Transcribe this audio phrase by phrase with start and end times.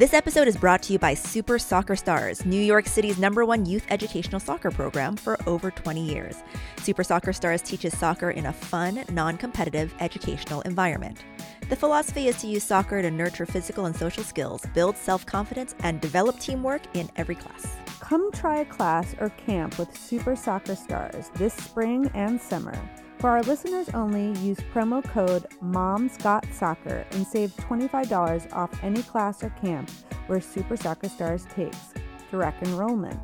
[0.00, 3.66] This episode is brought to you by Super Soccer Stars, New York City's number one
[3.66, 6.42] youth educational soccer program for over 20 years.
[6.78, 11.22] Super Soccer Stars teaches soccer in a fun, non competitive educational environment.
[11.68, 15.74] The philosophy is to use soccer to nurture physical and social skills, build self confidence,
[15.80, 17.76] and develop teamwork in every class.
[18.00, 22.72] Come try a class or camp with Super Soccer Stars this spring and summer.
[23.20, 29.50] For our listeners only, use promo code MOMSGotSoccer and save $25 off any class or
[29.50, 29.90] camp
[30.26, 31.92] where Super Soccer Stars takes
[32.30, 33.20] direct enrollment.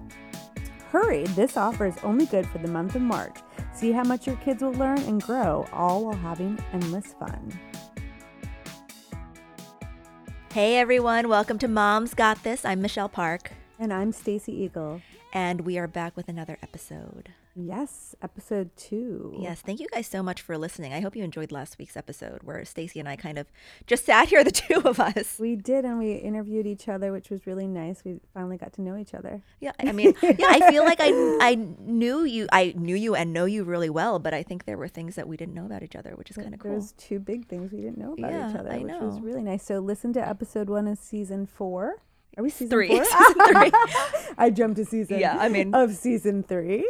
[0.90, 3.38] Hurry, this offer is only good for the month of March.
[3.72, 7.58] See how much your kids will learn and grow, all while having endless fun.
[10.52, 12.66] Hey everyone, welcome to Mom's Got This.
[12.66, 15.00] I'm Michelle Park, And I'm Stacy Eagle.
[15.32, 17.30] and we are back with another episode.
[17.58, 19.34] Yes, episode two.
[19.40, 20.92] Yes, thank you guys so much for listening.
[20.92, 23.46] I hope you enjoyed last week's episode where Stacy and I kind of
[23.86, 25.38] just sat here, the two of us.
[25.40, 28.04] We did, and we interviewed each other, which was really nice.
[28.04, 29.42] We finally got to know each other.
[29.60, 31.08] Yeah, I mean, yeah, I feel like I
[31.40, 34.76] I knew you, I knew you and know you really well, but I think there
[34.76, 36.72] were things that we didn't know about each other, which is kind of cool.
[36.72, 39.18] There was two big things we didn't know about Yeah, each other, I which was
[39.20, 39.64] really nice.
[39.64, 42.02] So listen to episode one of season four.
[42.38, 42.88] Are we season Three.
[43.04, 43.70] Season three.
[44.36, 45.18] I jumped to season.
[45.20, 46.86] Yeah, I mean- of season three,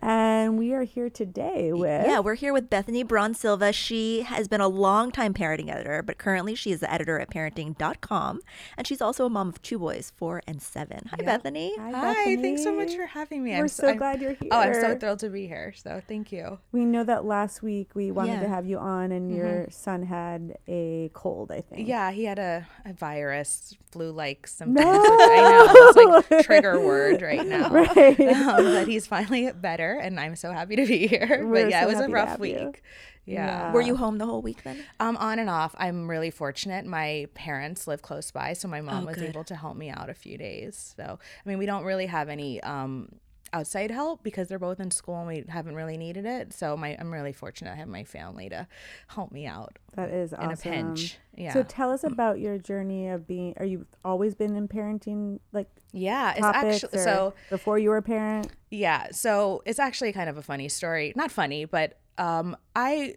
[0.00, 3.72] and we are here today with Yeah, we're here with Bethany Braun Silva.
[3.72, 8.40] She has been a long-time parenting editor, but currently she is the editor at parenting.com.
[8.76, 11.08] And she's also a mom of two boys, four and seven.
[11.10, 11.74] Hi, Bethany.
[11.78, 13.50] Hi, Hi, thanks so much for having me.
[13.52, 14.48] We're I'm so I'm- glad you're here.
[14.50, 15.72] Oh, I'm so thrilled to be here.
[15.76, 16.58] So thank you.
[16.72, 18.40] We know that last week we wanted Yeah.
[18.42, 21.50] to have you on, and your son had a cold.
[21.50, 21.86] I think.
[21.88, 24.84] Yeah, he had a, a virus, flu-like symptoms.
[24.84, 24.90] No.
[24.92, 27.68] I know it's like trigger word right now.
[27.70, 28.18] Right.
[28.20, 31.40] Um, but he's finally better, and I'm so happy to be here.
[31.44, 32.66] We're but yeah, so it was a rough have you.
[32.66, 32.82] week.
[33.24, 33.72] Yeah.
[33.72, 34.78] Were you home the whole week then?
[35.00, 35.74] Um, on and off.
[35.78, 36.86] I'm really fortunate.
[36.86, 39.28] My parents live close by, so my mom Oh, was good.
[39.30, 40.94] able to help me out a few days.
[40.96, 43.08] So, I mean, we don't really have any um,
[43.52, 46.52] outside help because they're both in school and we haven't really needed it.
[46.52, 47.72] So, my I'm really fortunate.
[47.72, 48.66] I have my family to
[49.08, 50.72] help me out That is in awesome.
[50.72, 51.18] a pinch.
[51.34, 51.52] Yeah.
[51.52, 53.54] So tell us about your journey of being.
[53.58, 58.02] Are you always been in parenting like yeah, it's actually so before you were a
[58.02, 58.48] parent.
[58.70, 61.12] Yeah, so it's actually kind of a funny story.
[61.16, 63.16] Not funny, but um I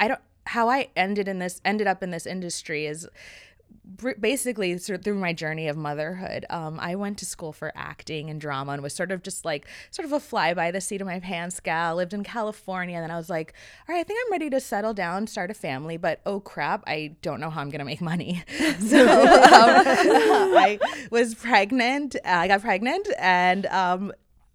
[0.00, 3.08] I don't how I ended in this ended up in this industry is
[4.20, 6.46] basically through my journey of motherhood.
[6.50, 9.66] Um I went to school for acting and drama and was sort of just like
[9.90, 11.96] sort of a fly by the seat of my pants gal.
[11.96, 13.54] Lived in California and then I was like,
[13.88, 16.82] "All right, I think I'm ready to settle down, start a family, but oh crap,
[16.86, 18.42] I don't know how I'm going to make money."
[18.80, 19.18] so um,
[20.56, 20.78] I
[21.10, 22.16] was pregnant.
[22.24, 24.12] I got pregnant and um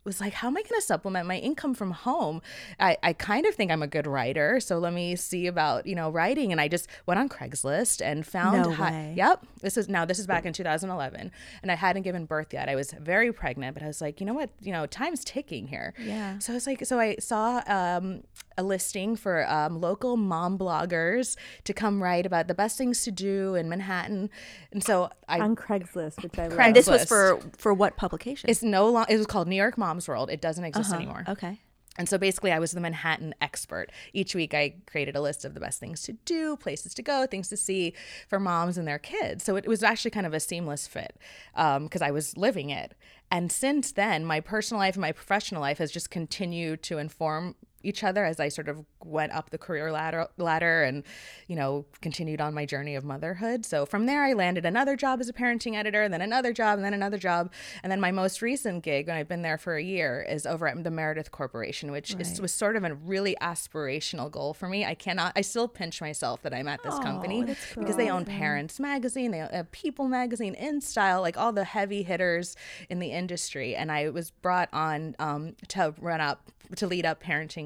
[0.10, 2.42] was like, how am I going to supplement my income from home?
[2.80, 4.60] I, I kind of think I'm a good writer.
[4.60, 6.52] So let me see about, you know, writing.
[6.52, 9.14] And I just went on Craigslist and found, No way.
[9.16, 9.46] yep.
[9.62, 11.32] This is now, this is back in 2011.
[11.62, 12.68] And I hadn't given birth yet.
[12.70, 15.68] I was very pregnant, but I was like, you know what, you know, time's ticking
[15.68, 15.94] here.
[16.00, 16.40] Yeah.
[16.40, 18.24] So I was like, so I saw um,
[18.60, 23.12] a listing for um, local mom bloggers to come write about the best things to
[23.12, 24.30] do in Manhattan.
[24.72, 26.60] And so I on Craigslist, which I love.
[26.60, 28.50] And this was for for what publication?
[28.50, 29.06] it's no long.
[29.10, 30.30] It was called New York Mom's World.
[30.30, 31.00] It doesn't exist Uh-huh.
[31.02, 31.24] anymore.
[31.28, 31.60] Okay.
[31.98, 33.92] And so basically, I was the Manhattan expert.
[34.14, 37.26] Each week, I created a list of the best things to do, places to go,
[37.26, 37.94] things to see
[38.30, 39.44] for moms and their kids.
[39.44, 41.18] So it was actually kind of a seamless fit
[41.54, 42.94] because I was living it.
[43.30, 47.56] And since then, my personal life and my professional life has just continued to inform
[47.84, 51.04] each other as I sort of went up the career ladder ladder and
[51.48, 53.66] you know continued on my journey of motherhood.
[53.66, 56.78] So from there I landed another job as a parenting editor, and then another job,
[56.78, 57.52] and then another job,
[57.84, 60.68] and then my most recent gig when I've been there for a year is over
[60.68, 64.86] at the Meredith Corporation, which is, was sort of a really aspirational goal for me.
[64.86, 67.46] I cannot I still pinch myself that I'm at this company
[67.76, 72.04] because they own Parents Magazine, they own uh, People Magazine, InStyle, like all the heavy
[72.04, 72.56] hitters
[72.90, 77.20] in the industry, and I was brought on um, to run up to lead up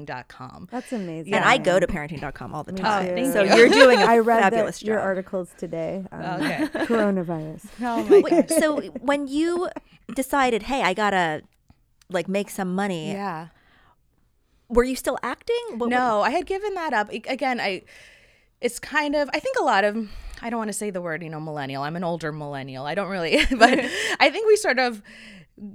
[0.06, 0.68] parenting.com.
[0.70, 1.34] That's amazing.
[1.34, 3.16] And I go to parenting.com all the time.
[3.16, 3.32] too.
[3.32, 3.54] so you.
[3.56, 6.04] you're doing a I read fabulous that your articles today.
[6.12, 6.66] Um, Okay.
[6.86, 7.66] Coronavirus.
[7.82, 9.68] Oh my Wait, so when you
[10.14, 11.42] decided, hey, I gotta
[12.10, 13.48] like make some money, Yeah.
[14.68, 15.78] were you still acting?
[15.78, 17.10] What- No, I had given that up.
[17.10, 17.82] Again, I
[18.60, 20.08] it's kind of I think a lot of
[20.42, 21.82] I don't want to say the word, you know, millennial.
[21.82, 22.84] I'm an older millennial.
[22.84, 23.78] I don't really but
[24.20, 25.02] I think we sort of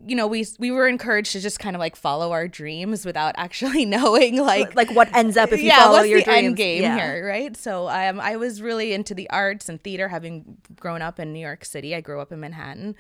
[0.06, 3.34] you know, we we were encouraged to just kind of like follow our dreams without
[3.38, 6.46] actually knowing like like what ends up if you yeah, follow what's your the dreams.
[6.48, 6.96] end game yeah.
[6.98, 7.56] here, right?
[7.56, 11.40] So um, I was really into the arts and theater, having grown up in New
[11.40, 11.96] York City.
[11.96, 12.94] I grew up in Manhattan,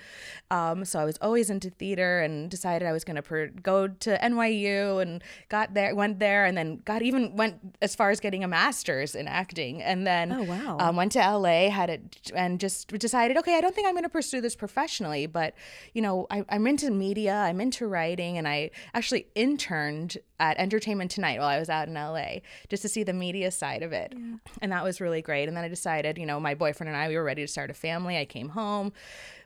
[0.51, 3.87] um, so I was always into theater, and decided I was going to per- go
[3.89, 8.21] to NYU, and got there, went there, and then got even went as far as
[8.21, 10.77] getting a master's in acting, and then Oh, wow.
[10.79, 14.03] um, went to LA, had it, and just decided, okay, I don't think I'm going
[14.03, 15.53] to pursue this professionally, but
[15.93, 21.11] you know, I, I'm into media, I'm into writing, and I actually interned at Entertainment
[21.11, 22.39] Tonight while I was out in LA
[22.69, 24.13] just to see the media side of it,
[24.61, 25.47] and that was really great.
[25.47, 27.69] And then I decided, you know, my boyfriend and I, we were ready to start
[27.69, 28.17] a family.
[28.17, 28.93] I came home,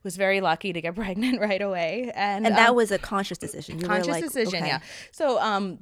[0.04, 3.40] was very lucky to get pregnant right away, and And that um, was a conscious
[3.40, 3.80] decision.
[3.80, 4.68] You conscious like, decision okay.
[4.68, 4.80] yeah
[5.12, 5.80] so um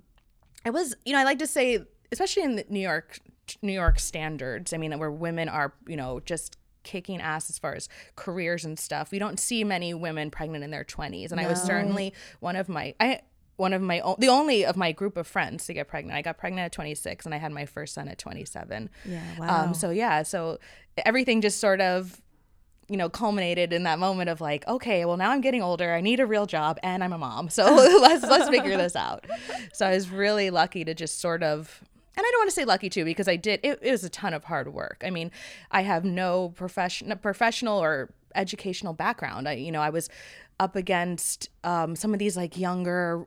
[0.66, 1.80] i was you know i like to say
[2.12, 3.20] especially in the new york
[3.62, 7.74] new york standards i mean where women are you know just kicking ass as far
[7.76, 11.48] as careers and stuff we don't see many women pregnant in their 20s and i
[11.48, 13.20] was certainly one of my i
[13.58, 16.22] one of my o- the only of my group of friends to get pregnant i
[16.22, 19.64] got pregnant at 26 and i had my first son at 27 Yeah, wow.
[19.66, 20.58] um so yeah so
[21.06, 22.22] everything just sort of
[22.90, 25.94] you know, culminated in that moment of like, okay, well now I'm getting older.
[25.94, 27.48] I need a real job and I'm a mom.
[27.50, 27.64] So
[28.02, 29.26] let's let's figure this out.
[29.72, 31.82] So I was really lucky to just sort of
[32.18, 34.10] and I don't want to say lucky too because I did it, it was a
[34.10, 35.04] ton of hard work.
[35.06, 35.32] I mean,
[35.72, 39.48] I have no profession professional or educational background.
[39.48, 40.10] I you know, I was
[40.60, 43.26] up against um, some of these like younger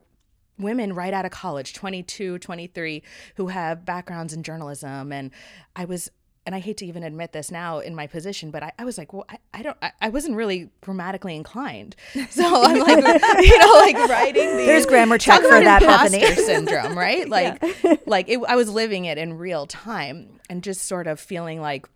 [0.59, 3.03] women right out of college 22 23
[3.35, 5.33] who have backgrounds in journalism and
[5.75, 6.13] i was
[6.47, 8.99] and i hate to even admit this now in my position but i, I was
[8.99, 11.97] like well i, I don't I, I wasn't really grammatically inclined.
[12.31, 12.99] So i'm like
[13.43, 16.25] you know like writing these There's grammar check for that, Bethany.
[16.35, 17.29] syndrome right?
[17.29, 17.63] Like
[18.07, 21.87] like it, i was living it in real time and just sort of feeling like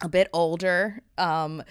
[0.00, 1.62] a bit older um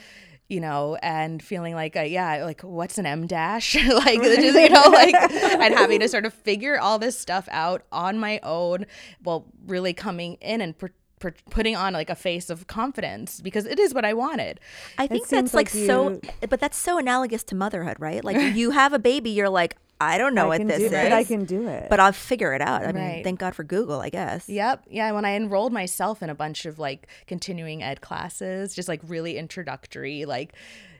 [0.49, 3.75] you know and feeling like uh, yeah like what's an m dash?
[3.75, 7.83] Like just, you know like and having to sort of figure all this stuff out
[7.91, 8.85] on my own
[9.21, 13.65] while really coming in and per- per- putting on like a face of confidence because
[13.65, 14.59] it is what i wanted
[14.97, 16.19] I think that's like, like so,
[16.49, 18.23] but that's so analogous to motherhood, right?
[18.23, 21.03] Like you have a baby, you're like, I don't know I what this is, it,
[21.03, 21.87] but I can do it.
[21.89, 22.85] but I'll figure it out.
[22.85, 24.47] I mean, thank God for Google, I guess.
[24.47, 24.85] Yep.
[24.89, 25.11] Yeah.
[25.11, 29.37] When I enrolled myself in a bunch of like continuing ed classes, just like really
[29.37, 30.53] introductory, like,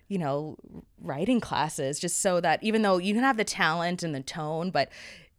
[0.08, 0.58] you know,
[1.02, 4.72] writing classes, just so that even though you can have the talent and the tone,
[4.72, 4.90] but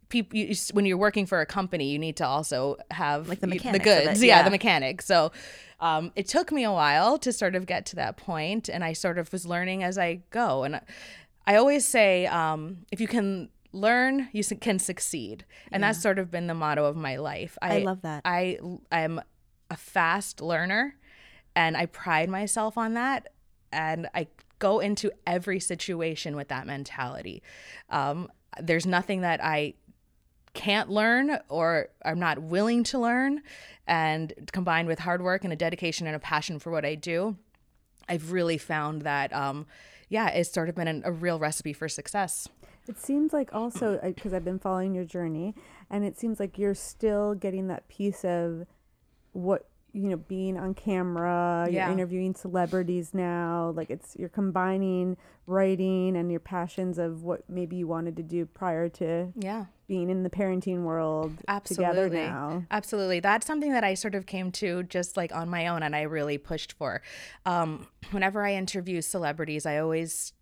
[0.09, 3.47] people, you, when you're working for a company, you need to also have Like the
[3.47, 4.23] mechanics the it, goods.
[4.23, 4.39] yeah.
[4.39, 4.43] yeah.
[4.43, 5.07] The mechanics.
[5.07, 5.33] So,
[5.81, 8.93] um, it took me a while to sort of get to that point, and I
[8.95, 10.65] sort of was learning as I go.
[10.65, 10.81] And
[11.47, 16.31] I always say, um, if you can learn, you can succeed, and that's sort of
[16.31, 17.57] been the motto of my life.
[17.63, 18.23] I love that.
[18.25, 18.59] I
[18.91, 19.21] am
[19.71, 20.97] a fast learner
[21.55, 23.29] and I pride myself on that
[23.73, 24.29] and I
[24.59, 27.43] go into every situation with that mentality.
[27.91, 29.75] Um, there's nothing that I
[30.55, 33.43] can't learn or I'm not willing to learn
[33.87, 37.37] and combined with hard work and a dedication and a passion for what I do,
[38.09, 39.67] I've really found that um,
[40.09, 42.49] yeah, it's sort of been an, a real recipe for success.
[42.89, 45.55] It seems like also because I've been following your journey,
[45.91, 48.67] and it seems like you're still getting that piece of
[49.33, 51.67] what you know, being on camera.
[51.71, 53.73] You're interviewing celebrities now.
[53.75, 58.45] Like it's you're combining writing and your passions of what maybe you wanted to do
[58.47, 59.65] prior to Yeah.
[59.87, 61.33] being in the parenting world
[61.65, 62.19] together Absolutely.
[62.19, 62.65] now.
[62.71, 63.21] Absolutely.
[63.21, 66.03] That's something that I sort of came to just like on my own and I
[66.03, 67.01] really pushed for.
[67.47, 70.35] Um, whenever I interview celebrities, I always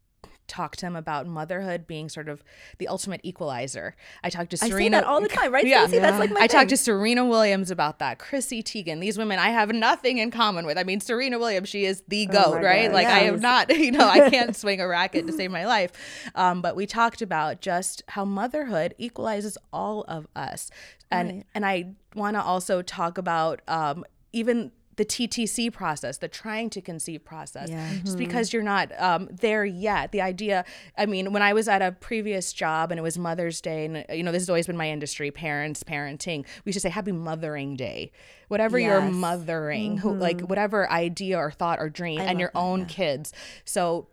[0.47, 2.43] talk to them about motherhood being sort of
[2.79, 3.95] the ultimate equalizer.
[4.23, 5.87] I talked to I Serena all the time, right, Yeah.
[5.87, 6.77] That's like my I talked to.
[6.77, 8.19] Serena Williams about that.
[8.19, 9.01] Chrissy Teigen.
[9.01, 10.79] These women I have nothing in common with.
[10.79, 12.87] I mean, Serena Williams, she is the Oh goat, my right?
[12.87, 13.35] God, Like I yes.
[13.35, 15.93] am not, you know, I can't swing a racket to save my life.
[16.35, 20.71] Um, but we talked about just how motherhood equalizes all of us.
[21.11, 21.47] And Right.
[21.55, 26.81] and I want to also talk about um, even the TTC process, the trying to
[26.81, 27.69] conceive process.
[27.69, 27.89] Yeah.
[28.05, 30.65] Just because you're not um, there yet, the idea.
[30.97, 34.05] I mean, when I was at a previous job and it was Mother's Day, and
[34.11, 36.47] you know, this has always been my industry: parents, parenting.
[36.65, 38.11] We should say Happy Mothering Day.
[38.49, 39.13] Whatever you're Yes.
[39.13, 43.33] mothering, who, like whatever idea or thought or dream, and your that, own kids.
[43.65, 44.07] So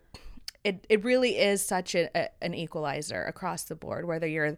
[0.64, 4.56] it, it really is such a, a, an equalizer across the board whether you're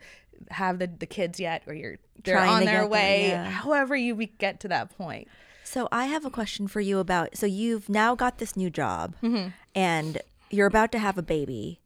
[0.50, 3.50] have the, the kids yet or you're they're Trying on their way yeah.
[3.50, 5.28] however you get to that point
[5.66, 7.36] So I have a question for you about.
[7.36, 9.48] So you've now got this new job, Mm-hmm.
[9.74, 11.80] and you're about to have a baby.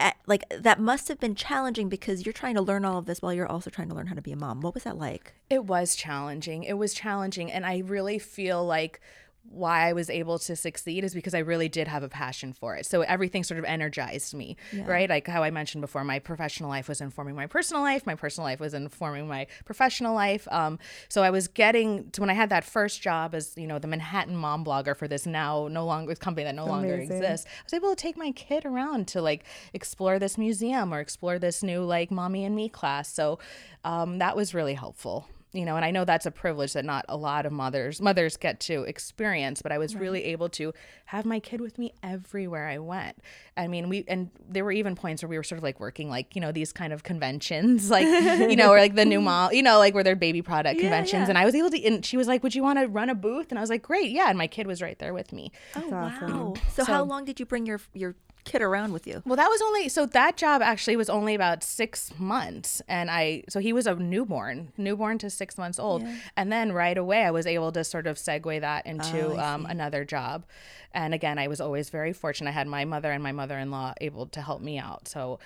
[0.00, 3.20] At, like that must have been challenging because you're trying to learn all of this
[3.20, 4.62] while you're also trying to learn how to be a mom.
[4.62, 5.34] What was that like?
[5.50, 6.64] It was challenging.
[6.64, 7.52] It was challenging.
[7.52, 9.00] And I really feel like
[9.48, 12.76] why I was able to succeed is because I really did have a passion for
[12.76, 12.86] it.
[12.86, 14.86] So everything sort of energized me, yeah.
[14.86, 15.08] right?
[15.08, 18.06] Like how I mentioned before, my professional life was informing my personal life.
[18.06, 20.46] My personal life was informing my professional life.
[20.50, 20.78] Um,
[21.08, 23.88] so I was getting to when I had that first job as you know the
[23.88, 27.46] Manhattan mom blogger for this now no longer company that no longer exists.
[27.46, 29.44] I was able to take my kid around to like
[29.74, 33.12] explore this museum or explore this new like mommy and me class.
[33.12, 33.38] So
[33.84, 37.04] um, that was really helpful you know and i know that's a privilege that not
[37.08, 40.00] a lot of mothers mothers get to experience but i was right.
[40.00, 40.72] really able to
[41.06, 43.18] have my kid with me everywhere i went
[43.56, 46.08] i mean we and there were even points where we were sort of like working
[46.08, 49.52] like you know these kind of conventions like you know or like the new mom
[49.52, 51.30] you know like where they're baby product yeah, conventions yeah.
[51.30, 53.14] and i was able to and she was like would you want to run a
[53.14, 55.50] booth and i was like great yeah and my kid was right there with me
[55.76, 56.30] oh awesome.
[56.30, 58.14] wow so, so how long did you bring your your
[58.44, 59.22] kid around with you?
[59.24, 63.44] Well, that was only so that job actually was only about six months, and I
[63.48, 66.16] so he was a newborn, newborn to six months old, yeah.
[66.36, 69.66] and then right away I was able to sort of segue that into oh, um,
[69.66, 70.44] another job,
[70.92, 72.50] and again I was always very fortunate.
[72.50, 75.38] I had my mother and my mother-in-law able to help me out, so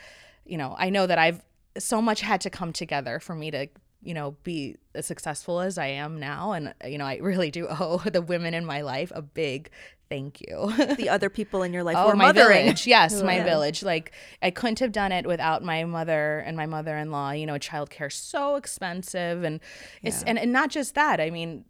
[0.44, 1.42] you know I know that I've
[1.78, 3.68] so much had to come together for me to
[4.04, 7.66] you know be as successful as I am now and you know I really do
[7.70, 9.70] owe the women in my life a big
[10.08, 10.72] thank you.
[10.96, 12.64] the other people in your life oh, were my mothering.
[12.64, 12.86] village.
[12.94, 13.44] Yes, my yeah.
[13.44, 13.82] village.
[13.82, 17.32] Like I couldn't have done it without my mother and my mother-in-law.
[17.32, 19.60] You know, childcare so expensive, and
[20.02, 20.28] it's yeah.
[20.28, 21.20] and, and not just that.
[21.20, 21.64] I mean,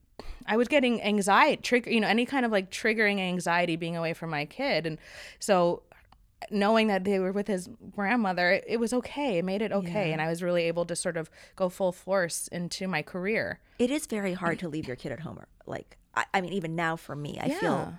[0.47, 4.13] I was getting anxiety, trigger, you know, any kind of like triggering anxiety being away
[4.15, 4.99] from my kid, and
[5.39, 5.83] so
[6.51, 9.39] knowing that they were with his grandmother, it, it was okay.
[9.39, 10.13] It made it okay, yeah.
[10.13, 13.61] and I was really able to sort of go full force into my career.
[13.79, 15.39] It is very hard to leave your kid at home.
[15.39, 17.61] Or, Like, I, I mean, even now for me, I yeah.
[17.61, 17.95] feel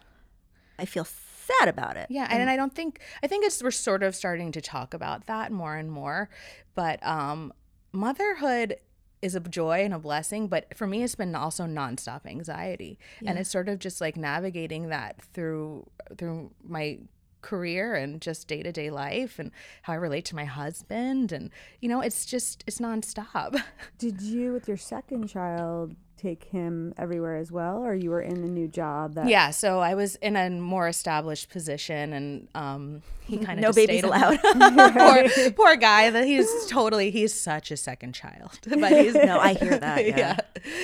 [0.78, 2.08] I feel sad about it.
[2.10, 4.94] Yeah, and, and I don't think I think it's we're sort of starting to talk
[4.94, 6.30] about that more and more,
[6.74, 7.54] but um
[7.92, 8.78] motherhood
[9.22, 13.32] is a joy and a blessing, but for me, it's been also nonstop anxiety, yeah.
[13.32, 17.00] and it's sort of just like navigating that through through my
[17.42, 19.52] career and just day to day life and
[19.84, 21.50] how I relate to my husband, and
[21.82, 23.62] you know, it's just it's nonstop.
[23.98, 28.38] Did you, with your second child, take him everywhere as well, or you were in
[28.38, 29.16] a new job?
[29.16, 33.64] That yeah, so I was in a more established position, and um, he kind of
[33.64, 34.40] no babies allowed.
[34.44, 36.10] poor, poor guy.
[36.10, 38.60] That he's totally he's such a second child.
[38.68, 40.06] But he's no, I hear that.
[40.06, 40.38] Yeah.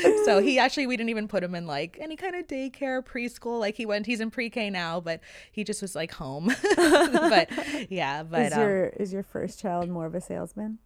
[0.03, 0.11] yeah.
[0.25, 3.59] So he actually we didn't even put him in like any kind of daycare preschool.
[3.59, 5.21] Like he went, he's in pre-K now, but
[5.51, 6.53] he just was like home.
[6.75, 7.49] but
[7.89, 10.79] yeah, but is your um, is your first child more of a salesman?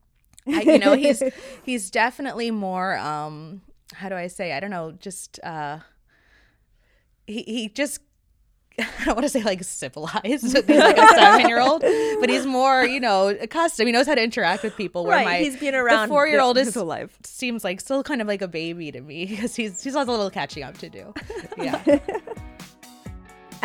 [0.48, 1.24] I, you know, he's
[1.64, 3.62] he's definitely more um
[3.98, 4.54] how do I say?
[4.54, 5.80] I don't know, just uh
[7.28, 8.00] he he just
[8.80, 10.24] I don't want to say like civilized.
[10.25, 11.82] he's like a seven year old,
[12.20, 13.88] but he's more, you know, accustomed.
[13.88, 15.06] He knows how to interact with people.
[15.06, 17.18] Where right, my he's been around four year old is life.
[17.24, 20.12] seems like still kind of like a baby to me because he's he's has a
[20.12, 21.14] little catching up to do.
[21.58, 22.00] Yeah.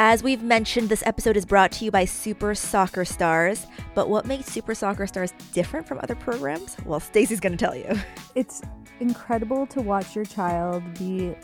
[0.03, 3.67] As we've mentioned, this episode is brought to you by Super Soccer Stars.
[3.95, 6.75] But what makes Super Soccer Stars different from other programs?
[6.87, 7.99] Well, Stacy's going to tell you.
[8.35, 8.63] It's
[9.01, 11.35] incredible to watch your child be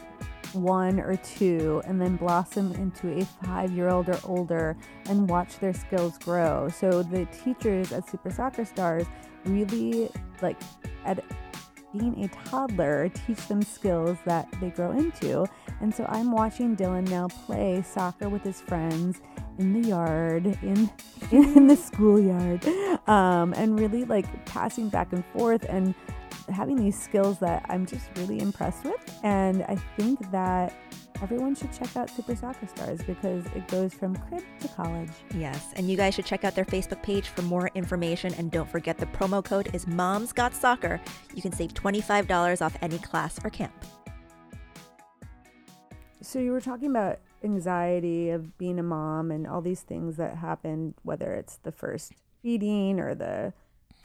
[0.52, 5.58] one or two and then blossom into a five year old or older and watch
[5.58, 6.68] their skills grow.
[6.68, 9.06] So the teachers at Super Soccer Stars
[9.44, 10.10] really
[10.42, 10.60] like
[11.04, 11.22] at
[11.96, 15.46] being a toddler teach them skills that they grow into.
[15.80, 19.20] And so I'm watching Dylan now play soccer with his friends
[19.58, 20.90] in the yard, in
[21.30, 22.66] in the schoolyard,
[23.08, 25.94] um, and really like passing back and forth and
[26.49, 29.21] having these skills that I'm just really impressed with.
[29.23, 30.75] And I think that
[31.23, 35.11] everyone should check out Super Soccer Stars because it goes from crib to college.
[35.35, 38.35] Yes, and you guys should check out their Facebook page for more information.
[38.35, 41.00] And don't forget the promo code is Moms Got Soccer.
[41.35, 43.73] You can save $25 off any class or camp.
[46.21, 50.37] So you were talking about anxiety of being a mom and all these things that
[50.37, 52.12] happen, whether it's the first
[52.43, 53.53] feeding or the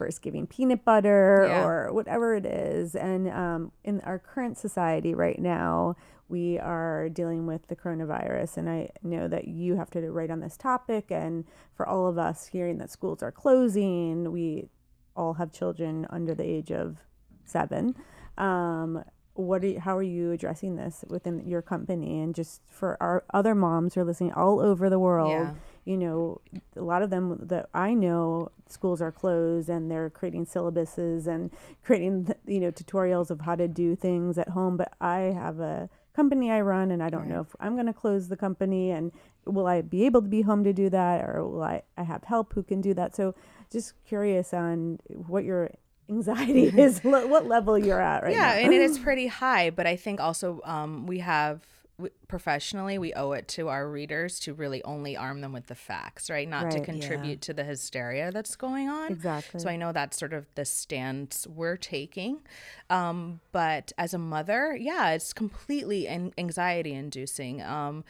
[0.02, 1.64] first giving peanut butter yeah.
[1.64, 2.96] or whatever it is.
[2.96, 5.96] And um, in our current society right now,
[6.28, 8.58] we are dealing with the coronavirus.
[8.58, 11.12] And I know that you have to write on this topic.
[11.12, 14.70] And for all of us hearing that schools are closing, we
[15.16, 16.98] all have children under the age of
[17.46, 17.94] seven.
[18.40, 19.04] Um,
[19.36, 23.24] what are you, how are you addressing this within your company and just for our
[23.36, 25.54] other moms who are listening all over the world yeah
[25.86, 26.42] you know,
[26.76, 31.52] a lot of them that I know, schools are closed and they're creating syllabuses and
[31.84, 34.78] creating, you know, tutorials of how to do things at home.
[34.78, 37.30] But I have a company I run and I don't right.
[37.30, 39.12] know if I'm going to close the company and
[39.46, 42.24] will I be able to be home to do that or will I, I have
[42.26, 43.16] help who can do that?
[43.16, 43.34] So
[43.72, 45.72] just curious on what your
[46.10, 48.54] anxiety is, what level you're at right yeah, now.
[48.54, 51.62] Yeah, and it's pretty high, but I think also um, we have
[52.28, 56.30] professionally we owe it to our readers to really only arm them with the facts
[56.30, 56.84] right not to Right.
[56.86, 59.60] contribute to the hysteria that's going on Exactly.
[59.60, 62.40] so i know that's sort of the stance we're taking
[62.90, 68.04] um, but as a mother yeah it's completely an- anxiety inducing um,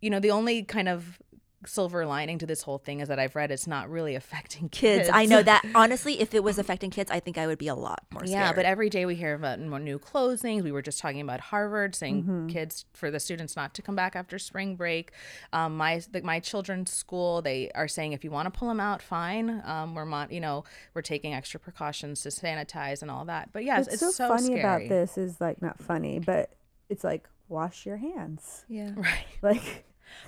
[0.00, 1.18] you know the only kind of
[1.66, 4.78] silver lining to this whole thing is that i've read it's not really affecting kids,
[5.06, 7.66] Kids, I know that honestly, if it was affecting kids, I think I would be
[7.68, 8.30] a lot more scared.
[8.30, 10.62] yeah, but every day we hear about more new closings.
[10.62, 12.46] We were just talking about Harvard saying Mm-hmm.
[12.48, 15.10] kids for the students not to come back after spring break.
[15.52, 18.80] Um, my the, my children's school they are saying if you want to pull them
[18.80, 19.60] out, fine.
[19.64, 23.52] Um, we're mon- you know we're taking extra precautions to sanitize and all that.
[23.52, 24.60] But yes, What's it's so, so, funny scary.
[24.60, 26.50] about this is like not funny, but
[26.88, 28.64] it's like wash your hands.
[28.68, 28.92] yeah.
[28.96, 29.26] right?
[29.42, 29.84] Like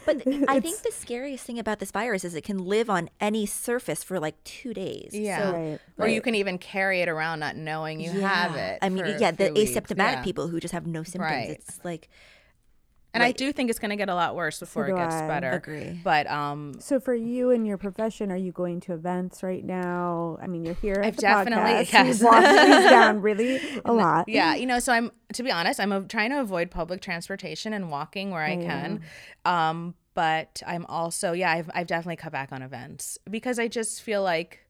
[0.06, 3.46] But I think the scariest thing about this virus is it can live on any
[3.46, 5.10] surface for like two days.
[5.12, 5.38] Yeah.
[5.38, 5.78] So, right.
[5.98, 8.78] Or you can even carry it around not knowing you have it.
[8.82, 9.72] I mean, yeah, the few weeks.
[9.72, 10.22] asymptomatic Yeah.
[10.22, 11.30] people who just have no symptoms.
[11.32, 11.50] Right.
[11.50, 12.08] It's like
[13.12, 15.16] And I do think it's going to get a lot worse before do it gets
[15.16, 15.26] I.
[15.26, 15.50] better.
[15.50, 16.00] Agree.
[16.04, 20.38] But um, So for you and your profession, are you going to events right now?
[20.40, 21.92] I mean, you're here I've the definitely- podcast.
[21.92, 22.22] yes.
[22.22, 24.28] Walked these down really a lot.
[24.28, 27.90] Yeah, you know, so I'm to be honest, I'm trying to avoid public transportation and
[27.90, 29.00] walking where I can.
[29.44, 34.02] Um, but I'm also, yeah, I've I've definitely cut back on events because I just
[34.02, 34.60] feel like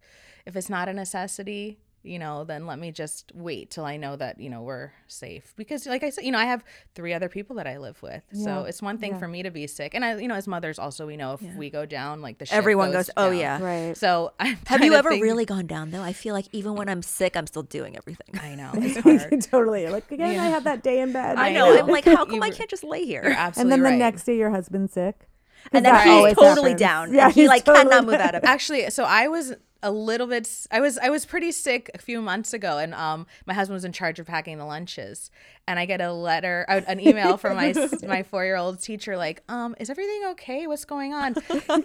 [0.47, 4.17] if it's not a necessity, you know, then let me just wait till I know
[4.17, 5.53] that you know we're safe.
[5.57, 6.65] Because, like I said, you know, I have
[6.95, 9.19] three other people that I live with, so it's one thing Yeah.
[9.19, 11.43] for me to be sick, and I, you know, as mothers also we know if
[11.57, 13.39] we go down, like the ship everyone goes, oh down.
[13.39, 13.63] yeah.
[13.63, 13.97] Right.
[13.97, 16.03] So I'm Have you ever think- really gone down though?
[16.03, 18.39] I feel like even when I'm sick, I'm still doing everything.
[18.41, 19.43] I know it's hard.
[19.43, 19.87] totally.
[19.89, 21.37] Like again, I have that day in bed.
[21.39, 21.75] I I know.
[21.75, 21.81] know.
[21.81, 23.23] I'm like, how come You I can't just lay here?
[23.23, 25.27] You're and absolutely then the next day, your husband's sick
[25.73, 26.81] and then that he's totally happens.
[26.81, 27.13] down.
[27.15, 28.47] Yeah, and he like totally cannot move out of it.
[28.47, 32.21] Actually, so I was a little bit i was I was pretty sick a few
[32.21, 35.31] months ago and um my husband was in charge of packing the lunches
[35.69, 37.67] and I get a letter uh, an email from my
[38.07, 41.35] my 4-year-old teacher like um is everything okay what's going on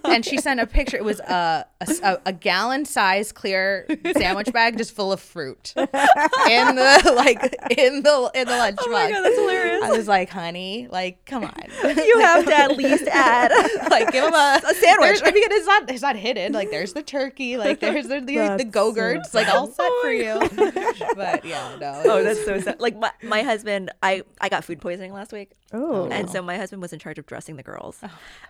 [0.03, 1.65] and she sent a picture it was a
[2.25, 3.85] a gallon size clear
[4.17, 5.85] sandwich bag just full of fruit in
[6.75, 7.43] the like
[7.77, 9.83] in the in the lunchbox oh my God, that's hilarious.
[9.83, 11.53] I was like honey like come on
[11.83, 13.51] You have to at least add.
[13.91, 14.99] like give him a, A sandwich.
[15.01, 16.53] there's- I mean, it's not it's not hidden.
[16.53, 20.39] Like there's the turkey, like there's the the, the go-gurts, like all set for you.
[21.15, 22.01] but yeah, no.
[22.05, 22.79] Oh, was- that's so sad.
[22.79, 25.51] Like my, my husband, I, I got food poisoning last week.
[25.73, 26.07] Oh.
[26.09, 27.99] And so my husband was in charge of dressing the girls.
[28.03, 28.09] Oh.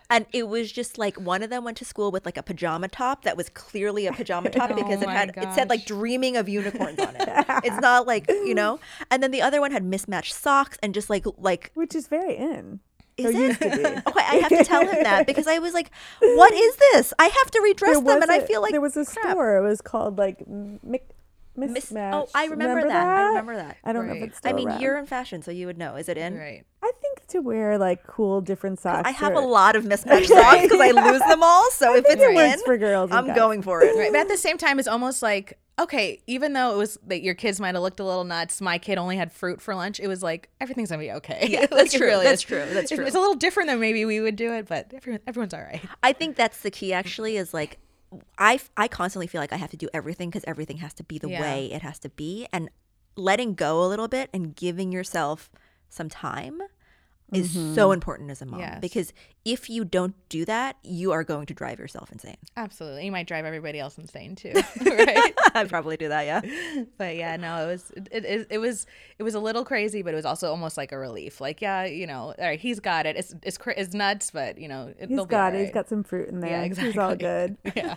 [0.10, 2.88] And it was just like one of them went to school with like a pajama
[2.88, 6.38] top that was clearly a pajama top Oh because it had it said like dreaming
[6.38, 7.28] of unicorns on it.
[7.64, 8.80] it's not like, you know.
[9.12, 12.36] And then the other one had mismatched socks and just like like Which is very
[12.36, 12.80] in.
[13.18, 13.36] is it?
[13.36, 13.86] used to be.
[13.86, 17.14] Okay, I have to tell him that because I was like, "What is this?
[17.18, 19.32] I have to redress them," and I a- feel like there was a crap.
[19.32, 19.58] store.
[19.58, 21.02] It was called like Mick.
[21.56, 22.14] Miss- Mismatch.
[22.14, 23.08] oh, I remember that.
[23.08, 23.78] I remember that.
[23.84, 24.82] I don't know if it's still I mean, around.
[24.82, 25.96] you're in fashion, so you would know.
[25.96, 26.38] Is it in?
[26.38, 26.64] right.
[26.84, 29.08] I think to wear like cool different socks.
[29.08, 31.72] I have a lot of mismatched socks because I lose them all.
[31.72, 33.36] So if it's it in, for girls I'm guys.
[33.36, 33.96] going for it.
[33.96, 34.12] Right.
[34.12, 37.34] But at the same time, it's almost like okay, even though it was that your
[37.36, 40.00] kids might have looked a little nuts, my kid only had fruit for lunch.
[40.00, 41.48] It was like everything's gonna be okay.
[41.50, 42.08] Yeah, that's it true.
[42.08, 42.48] really That's is.
[42.48, 42.66] true.
[42.72, 43.06] That's true.
[43.06, 45.82] It's a little different than maybe we would do it, but everyone, everyone's all right.
[46.04, 46.94] I think that's the key.
[46.94, 47.80] Actually, is like
[48.38, 51.18] I I constantly feel like I have to do everything because everything has to be
[51.20, 51.42] the Yeah.
[51.42, 52.70] way it has to be, and
[53.16, 55.50] letting go a little bit and giving yourself
[55.90, 56.62] some time
[57.36, 57.94] is so mm-hmm.
[57.94, 58.80] important as a mom Yes.
[58.80, 62.38] because if you don't do that, you are going to drive yourself insane.
[62.58, 63.06] Absolutely.
[63.06, 64.54] You might drive everybody else insane too.
[64.86, 65.34] right.
[65.54, 66.26] I'd probably do that.
[66.26, 66.86] Yeah.
[66.98, 68.88] but yeah, no, it was it, it, it was
[69.20, 71.40] it was a little crazy, but it was also almost like a relief.
[71.40, 73.16] Like, yeah, you know, all right, he's got it.
[73.16, 75.60] It's it's cra- it's nuts, but you know, it, He's they'll got all it.
[75.60, 75.74] He's right.
[75.76, 76.66] got some fruit in there.
[76.66, 77.58] Yeah, He's all good.
[77.76, 77.96] Yeah.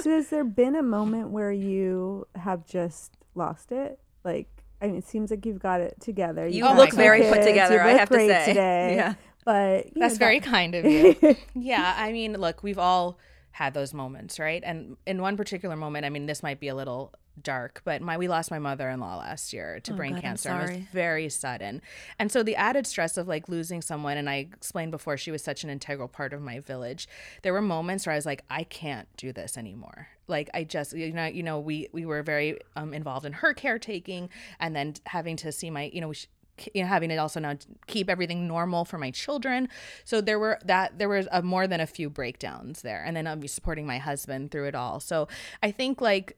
[0.00, 3.98] so has there been a moment where you have just lost it?
[4.24, 4.48] Like,
[4.84, 6.46] I mean, it seems like you've got it together.
[6.46, 8.46] You You've look some very put together, You I look have to great say.
[8.46, 8.94] Today.
[8.96, 9.14] Yeah.
[9.44, 11.36] But you That's know, very that- kind of you.
[11.54, 13.18] yeah, I mean, look, we've all
[13.50, 14.62] had those moments, right?
[14.64, 18.16] And in one particular moment, I mean, this might be a little dark, but my
[18.16, 20.50] we lost my mother-in-law last year to brain Oh, God, cancer.
[20.50, 21.82] It was very sudden.
[22.18, 25.42] And so the added stress of like losing someone and I explained before she was
[25.42, 27.08] such an integral part of my village.
[27.42, 30.08] There were moments where I was like I can't do this anymore.
[30.28, 33.52] Like I just you know, you know, we we were very um, involved in her
[33.54, 36.28] caretaking and then having to see my, you know, we sh-
[36.72, 37.56] you know having to also now
[37.88, 39.68] keep everything normal for my children
[40.04, 43.26] so there were that there was a, more than a few breakdowns there and then
[43.26, 45.26] i'll be supporting my husband through it all so
[45.64, 46.36] i think like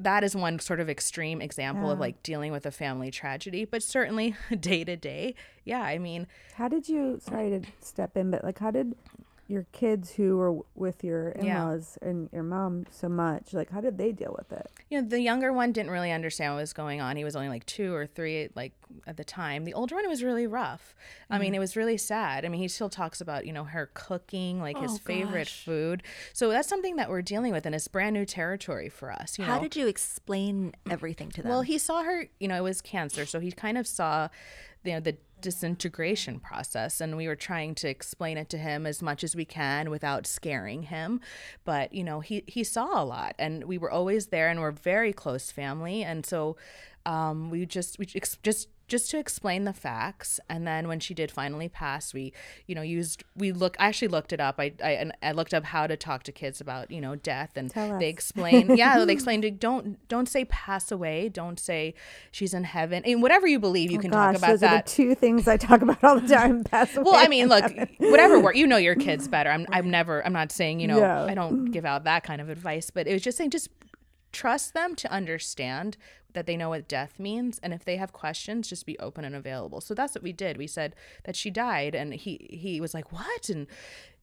[0.00, 3.82] that is one sort of extreme example of like dealing with a family tragedy but
[3.82, 7.18] certainly day to day yeah i mean How did you?
[7.20, 8.94] Sorry to step in, but like, how did
[9.48, 13.52] your kids who were with your in-laws and your mom so much?
[13.52, 14.70] Like, how did they deal with it?
[14.90, 17.48] you know the younger one didn't really understand what was going on he was only
[17.48, 18.72] like two or three like
[19.06, 19.64] at the time.
[19.64, 20.94] The older one was really rough.
[21.30, 21.54] I mean, mm-hmm.
[21.56, 22.44] it was really sad.
[22.44, 25.64] I mean, he still talks about, you know, her cooking, like his Oh, favorite gosh.
[25.64, 26.02] food.
[26.32, 29.38] So that's something that we're dealing with, and it's brand new territory for us.
[29.38, 29.62] You How know?
[29.62, 31.50] did you explain everything to them?
[31.50, 33.24] Well, he saw her, you know, it was cancer.
[33.26, 34.28] So he kind of saw,
[34.84, 37.00] you know, the disintegration process.
[37.00, 40.26] And we were trying to explain it to him as much as we can without
[40.26, 41.20] scaring him.
[41.64, 44.70] But, you know, he, he saw a lot and we were always there and we're
[44.70, 46.02] very close family.
[46.02, 46.56] And so
[47.04, 51.30] um, we just, we just, just to explain the facts and then when she did
[51.30, 52.32] finally pass we
[52.66, 54.56] you know used we look i actually looked it up.
[54.58, 57.70] I i, I looked up how to talk to kids about you know death and
[57.70, 61.28] they explain yeah they explained don't don't say pass away.
[61.28, 61.94] Don't say
[62.30, 63.02] she's in heaven.
[63.04, 64.86] And whatever you believe you oh, can Oh Gosh, talk about those are that.
[64.86, 66.64] the two things I talk about all the time.
[66.72, 67.88] Pass away well i mean look heaven.
[67.98, 69.50] whatever work you know your kids better.
[69.50, 71.24] I'm i'm never i'm not saying you know Yeah.
[71.24, 71.70] i don't mm-hmm.
[71.72, 73.68] give out that kind of advice but it was just saying just
[74.32, 75.96] trust them to understand
[76.34, 79.34] that they know what death means and if they have questions just be open and
[79.34, 79.80] available.
[79.80, 80.56] So that's what we did.
[80.56, 83.48] We said that she died and he he was like what?
[83.48, 83.66] And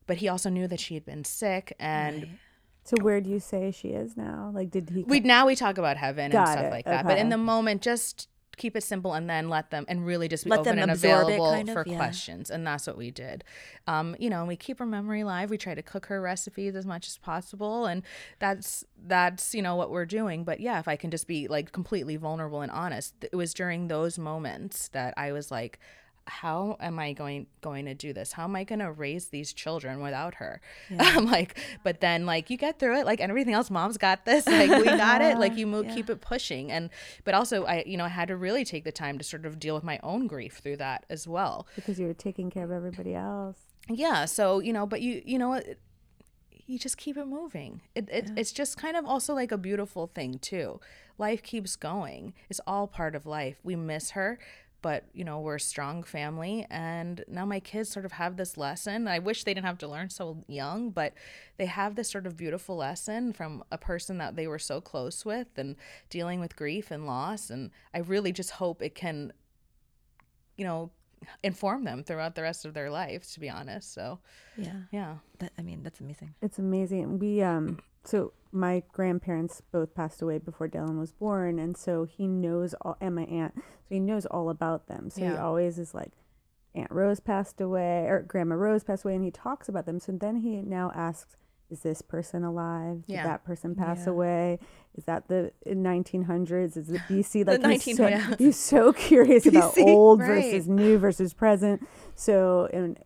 [0.08, 2.40] but he also knew that she had been sick and
[2.86, 4.52] So where do you say she is now?
[4.54, 5.04] Like, did he?
[5.04, 7.82] we now we talk about heaven and stuff it, like that but in the moment
[7.82, 8.29] just
[8.60, 10.92] keep it simple and then let them and really just be Let open them and
[10.92, 11.96] available kind of, for yeah.
[11.96, 13.44] questions and that's what we did.
[13.88, 15.50] Um, you know and we keep her memory alive.
[15.50, 18.04] We try to cook her recipes as much as possible and
[18.38, 20.44] that's that's you know what we're doing.
[20.44, 23.88] But yeah if i can just be like completely vulnerable and honest it was during
[23.88, 25.80] those moments that i was like
[26.30, 28.32] how am I going going to do this?
[28.32, 30.62] How am I going to raise these children without her?
[31.00, 33.06] I'm like, but then like you get through it.
[33.06, 34.48] Like and everything else, mom's got this.
[34.48, 35.38] Like we got it.
[35.38, 36.72] Like you move, keep it pushing.
[36.72, 36.90] And
[37.26, 39.60] but also I, you know, I had to really take the time to sort of
[39.60, 41.68] deal with my own grief through that as well.
[41.76, 43.58] because you were taking care of everybody else.
[43.90, 44.26] Yeah.
[44.26, 45.66] So you know, but you you know what.
[46.68, 47.82] You just keep it moving.
[47.96, 50.80] It, it it's just kind of also like a beautiful thing too.
[51.18, 52.36] Life keeps going.
[52.48, 53.58] It's all part of life.
[53.64, 54.38] We miss her,
[54.82, 58.58] but you know we're a strong family and now my kids sort of have this
[58.58, 61.14] lesson i wish they didn't have to learn so young but
[61.58, 65.26] they have this sort of beautiful lesson from a person that they were so close
[65.26, 65.76] with and
[66.10, 69.32] dealing with grief and loss and i really just hope it can
[70.58, 70.92] you know
[71.44, 74.20] inform them throughout the rest of their lives to be honest so
[74.58, 74.82] yeah.
[74.92, 76.36] yeah That, I mean, that's amazing.
[76.42, 77.20] It's amazing.
[77.20, 82.28] We um so my grandparents both passed away before Dylan was born, and so he
[82.28, 85.10] knows all and my aunt, so he knows all about them.
[85.10, 86.14] So he always is like,
[86.76, 90.00] Aunt Rose passed away or Grandma Rose passed away, and he talks about them.
[90.00, 91.36] So then he now asks,
[91.70, 93.06] "Is this person alive?
[93.08, 93.24] Did Yeah.
[93.24, 94.12] that person pass Yeah.
[94.12, 94.60] away?
[94.96, 96.78] Is that the 1900s?
[96.78, 97.44] Is it BC?
[97.48, 100.28] Like he's, 19 so, he's so curious about old right.
[100.44, 101.82] versus new versus present.
[102.16, 103.00] So and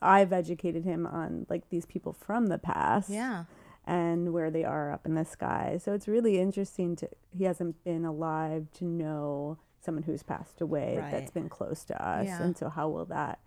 [0.00, 3.44] I've educated him on like these people from the past yeah
[3.86, 5.78] and where they are up in the sky.
[5.82, 10.98] So it's really interesting to he hasn't been alive to know someone who's passed away
[11.10, 12.26] that's been close to us.
[12.26, 12.42] Yeah.
[12.42, 13.38] And so how will that,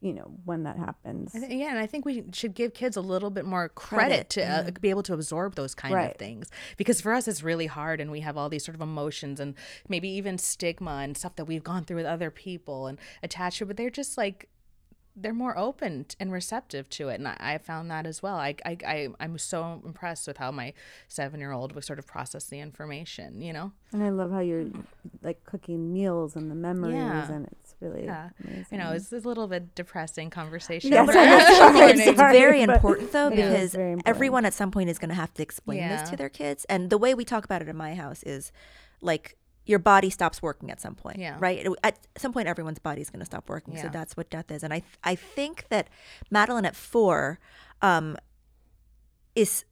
[0.00, 1.32] you know, when that happens?
[1.34, 4.28] I thi- yeah, and I think we should give kids a little bit more Credit,
[4.28, 6.10] credit, to uh, be able to absorb those kind Right.
[6.10, 8.80] of things because for us it's really hard, and we have all these sort of
[8.80, 9.54] emotions and
[9.88, 13.66] maybe even stigma and stuff that we've gone through with other people and attached to,
[13.66, 14.48] but they're just like
[15.18, 18.36] they're more open and receptive to it, and I, I found that as well.
[18.36, 20.74] I, I, I I'm so impressed with how my
[21.08, 23.40] seven year old would sort of process the information.
[23.40, 24.66] You know, and I love how you're
[25.22, 27.32] like cooking meals and the memories Yeah.
[27.32, 28.66] and it's really yeah, amazing.
[28.70, 30.92] you know, it's a little bit depressing conversation.
[30.92, 31.36] Yes, but I know.
[31.38, 34.02] it's Sorry, it's very important though It is because important.
[34.08, 36.90] everyone at some point is going to have to explain this to their kids and
[36.90, 38.52] the way we talk about it in my house is
[39.00, 41.36] like your body stops working at some point Yeah.
[41.38, 44.50] right at some point everyone's body is going to stop working so that's what death
[44.50, 45.88] is and i i think that
[46.30, 47.38] madeline at 4
[47.82, 48.16] um
[49.34, 49.64] is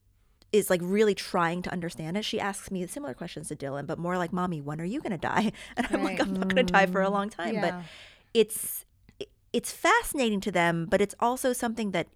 [0.53, 2.25] is like really trying to understand it.
[2.25, 5.11] She asks me similar questions to Dylan, but more like, "Mommy, when are you going
[5.11, 7.75] to die?" And I'm like, "I'm not going to die for a long time." But
[8.35, 8.85] it's
[9.53, 12.07] it's fascinating to them, but it's also something that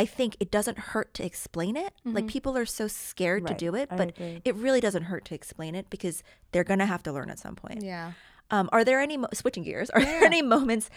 [0.00, 1.92] I think it doesn't hurt to explain it.
[2.04, 5.74] Like people are so scared to do it, but it really doesn't hurt to explain
[5.74, 7.82] it because they're going to have to learn at some point.
[7.82, 8.12] Yeah.
[8.50, 9.90] Um, are there any mo- switching gears?
[9.90, 10.90] Are there any moments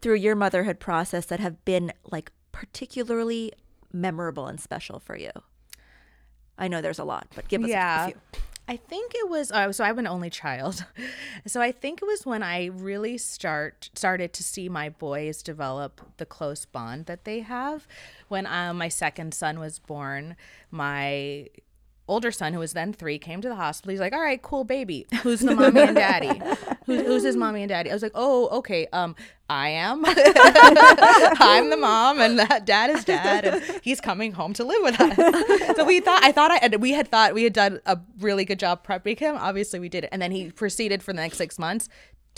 [0.00, 3.52] through your motherhood process that have been like particularly
[3.92, 5.30] memorable and special for you?
[6.56, 8.06] I know there's a lot, but give us a- yeah.
[8.06, 8.20] a few.
[8.70, 10.84] I think it was uh, so I'm an only child.
[11.46, 16.00] So I think it was when I really start started to see my boys develop
[16.18, 17.86] the close bond that they have.
[18.26, 20.36] When um, my second son was born,
[20.70, 21.46] my
[22.08, 23.90] older son, who was then three, came to the hospital.
[23.90, 25.06] He's like, "All right, cool, baby.
[25.22, 26.40] Who's the mommy and daddy?
[26.86, 28.86] Who's, who's his mommy and daddy?" I was like, "Oh, okay.
[28.92, 29.14] Um,
[29.50, 30.04] I am.
[30.06, 35.00] I'm the mom, and that dad is dad, and he's coming home to live with
[35.00, 38.44] us." so we thought, I thought, I we had thought we had done a really
[38.44, 39.36] good job prepping him.
[39.36, 41.88] Obviously, we did it, and then he proceeded for the next six months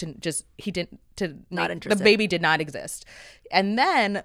[0.01, 1.99] to just he didn't to Not make- interested.
[1.99, 3.05] the baby did not exist
[3.51, 4.23] and then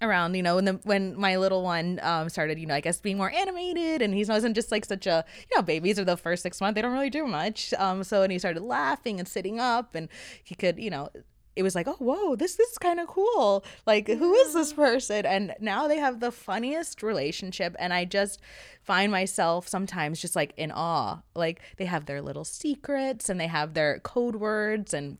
[0.00, 3.00] around you know when the when my little one um started you know i guess
[3.00, 6.16] being more animated and he wasn't just like such a you know babies are the
[6.16, 9.28] first six months they don't really do much um so and he started laughing and
[9.28, 10.08] sitting up and
[10.42, 11.08] he could you know
[11.56, 13.64] it was like, oh, whoa, this, this is kind of cool.
[13.86, 15.24] Like, who is this person?
[15.24, 17.74] And now they have the funniest relationship.
[17.78, 18.40] And I just
[18.82, 21.22] find myself sometimes just like in awe.
[21.34, 25.16] Like, they have their little secrets and they have their code words and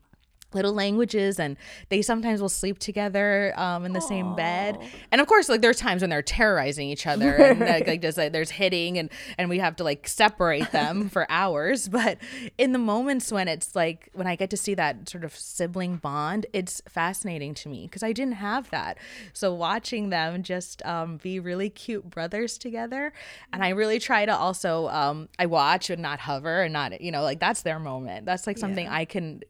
[0.56, 1.56] little languages and
[1.90, 4.78] they sometimes will sleep together um, in the same bed.
[5.12, 8.16] And of course like there's times when they're terrorizing each other and like, like there's,
[8.16, 11.88] like, there's hitting and and we have to like separate them for hours.
[11.88, 12.18] But
[12.58, 15.96] in the moments when it's like when i get to see that sort of sibling
[15.96, 18.98] bond it's fascinating to me because i didn't have that.
[19.32, 23.12] So watching them just um, be really cute brothers together
[23.52, 27.12] and i really try to also um, i watch and not hover and not you
[27.12, 28.26] know like that's their moment.
[28.26, 29.42] That's like something i can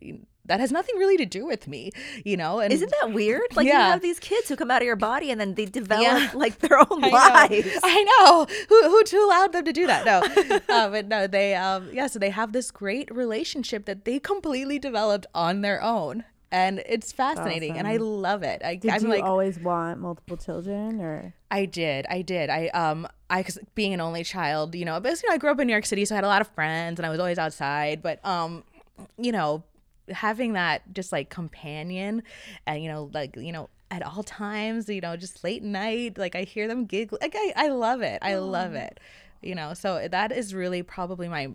[0.47, 1.91] that has nothing really to do with me,
[2.25, 2.61] you know.
[2.61, 3.43] And Isn't that weird?
[3.55, 6.03] Like you have these kids who come out of your body and then they develop
[6.03, 6.31] Yeah.
[6.35, 7.57] like their own I know.
[7.57, 7.79] lives.
[7.83, 8.47] I know.
[8.69, 10.05] Who who who allowed them to do that?
[10.05, 12.07] No, uh, but no, they um yeah.
[12.07, 17.13] So they have this great relationship that they completely developed on their own, and it's
[17.13, 18.63] fascinating, and I love it.
[18.65, 21.35] I, Did I'm you like, always want multiple children or?
[21.51, 22.07] I did.
[22.11, 22.51] I did.
[22.51, 25.51] I um I cause being an only child, you know, but you know, I grew
[25.51, 27.19] up in New York City, so I had a lot of friends and I was
[27.21, 28.65] always outside, but um
[29.19, 29.63] you know,
[30.11, 32.23] having that just like companion
[32.67, 36.35] and you know, like, you know, at all times, you know, just late night, like
[36.35, 37.19] I hear them giggle.
[37.21, 38.19] Like I I love it.
[38.23, 38.99] I love it.
[39.43, 41.49] You know, so that is really probably my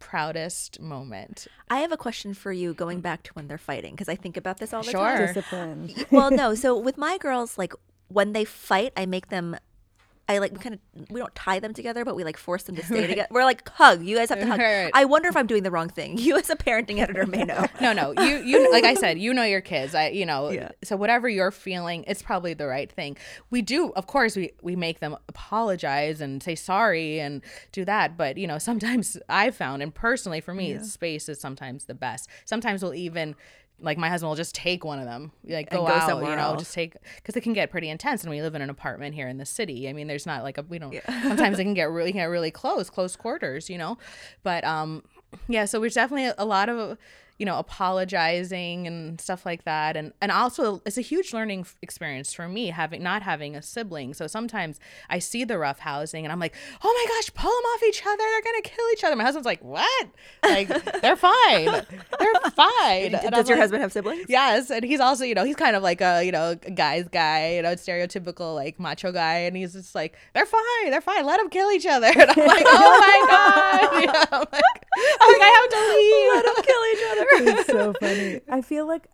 [0.00, 1.46] proudest moment.
[1.70, 4.36] I have a question for you going back to when they're fighting because I think
[4.36, 5.00] about this all the Sure.
[5.00, 5.26] time.
[5.26, 5.94] Discipline.
[6.10, 6.54] well, no.
[6.54, 7.72] So with my girls, like
[8.08, 9.56] when they fight, I make them.
[10.28, 12.76] I like we kind of we don't tie them together, but we like force them
[12.76, 13.28] to stay together.
[13.30, 14.02] We're like hug.
[14.02, 14.58] You guys have to hug.
[14.58, 14.90] Right, right.
[14.94, 16.18] I wonder if I'm doing the wrong thing.
[16.28, 17.64] You as a parenting editor may know.
[17.80, 20.70] no no you you like i said you know your kids i you know Yeah.
[20.84, 23.16] so whatever you're feeling it's probably the right thing
[23.50, 28.16] we do of course we we make them apologize and say sorry and do that
[28.16, 32.28] but you know sometimes i've found and personally for me space is sometimes the best
[32.44, 33.34] sometimes we'll even
[33.80, 36.36] like my husband will just take one of them like go, go out somewhere you
[36.36, 36.60] know else.
[36.60, 39.28] just take because it can get pretty intense and we live in an apartment here
[39.28, 39.88] in the city.
[39.88, 42.50] I mean there's not like a we don't sometimes it can get really get really
[42.50, 43.98] close close quarters you know?
[44.42, 45.02] But um
[45.48, 46.98] yeah so there's definitely a lot of
[47.38, 49.96] you know apologizing and stuff like that.
[49.96, 54.14] And and also it's a huge learning experience for me having not having a sibling.
[54.14, 54.78] So sometimes
[55.10, 58.02] i see the rough housing and i'm like oh my gosh pull them off each
[58.06, 58.16] other.
[58.18, 59.16] They're gonna kill each other.
[59.16, 60.08] My husband's like what?
[60.42, 60.68] Like
[61.02, 61.66] they're fine.
[62.18, 63.14] They're fine.
[63.14, 64.26] And I'm Does your like, husband have siblings?
[64.28, 67.08] Yes, and he's also, you know, he's kind of like a, you know, a guy's
[67.08, 71.24] guy, you know, stereotypical like macho guy, and he's just like, they're fine, they're fine,
[71.26, 72.08] let them kill each other.
[72.18, 74.86] And oh I'm like, oh my god, You know, I'm, like,
[75.20, 76.28] I'm like, I have to leave.
[76.34, 77.27] Let them kill each other.
[77.32, 78.40] It's so funny.
[78.48, 79.08] I feel like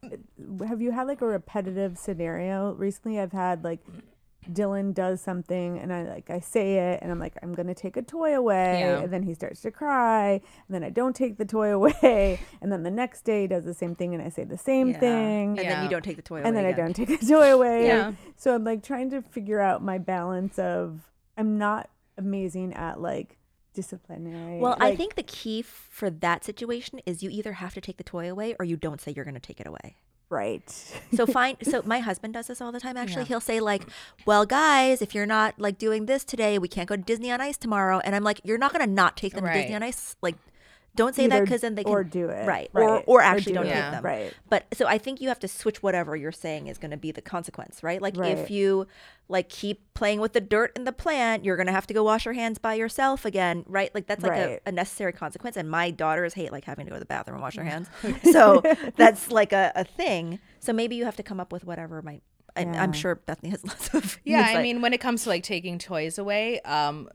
[0.66, 3.18] have you had like a repetitive scenario recently?
[3.20, 3.81] I've had like
[4.50, 7.96] Dylan does something and I like I say it and I'm like I'm gonna take
[7.96, 8.98] a toy away Yeah.
[9.00, 12.70] and then he starts to cry and then I don't take the toy away and
[12.70, 14.98] then the next day he does the same thing and I say the same Yeah.
[15.00, 16.48] thing And then you don't take the toy away.
[16.48, 17.87] and then I don't take the toy away.
[17.87, 18.12] Yeah.
[18.37, 21.00] So I'm like trying to figure out my balance of
[21.38, 23.38] I'm not amazing at like
[23.75, 24.59] disciplinary.
[24.59, 27.99] Well, I think the key f- for that situation is you either have to take
[27.99, 29.97] the toy away or you don't say you're going to take it away.
[30.31, 30.69] right.
[31.15, 31.57] So fine.
[31.63, 32.97] so my husband does this all the time.
[32.97, 33.83] Actually, he'll say like,
[34.27, 37.41] "Well, guys, if you're not like doing this today, we can't go to Disney on
[37.41, 39.83] Ice tomorrow." And I'm like, "You're not going to not take them to Disney on
[39.83, 40.17] Ice.
[40.23, 40.37] Like,
[40.97, 42.47] don't say that because then they can or do it.
[42.47, 44.05] right, or right, or actually do don't it, take them.
[44.05, 44.33] Right.
[44.49, 47.11] But so I think you have to switch whatever you're saying is going to be
[47.11, 48.01] the consequence, right?
[48.01, 48.39] Like Right.
[48.39, 48.87] if you
[49.29, 52.05] like keep playing with the dirt in the plant, you're going to have to go
[52.05, 53.93] wash your hands by yourself again, right?
[53.95, 54.61] Like that's like Right.
[54.65, 55.57] a, a necessary consequence.
[55.57, 57.89] And my daughters hate like having to go to the bathroom and wash their hands,
[58.33, 58.63] so
[58.97, 60.39] that's like a, a thing.
[60.61, 62.23] So maybe you have to come up with whatever might.
[62.57, 62.81] I, Yeah.
[62.83, 64.63] I'm sure Bethany has lots of Yeah, I insight.
[64.63, 67.09] mean, when it comes to like taking toys away, um,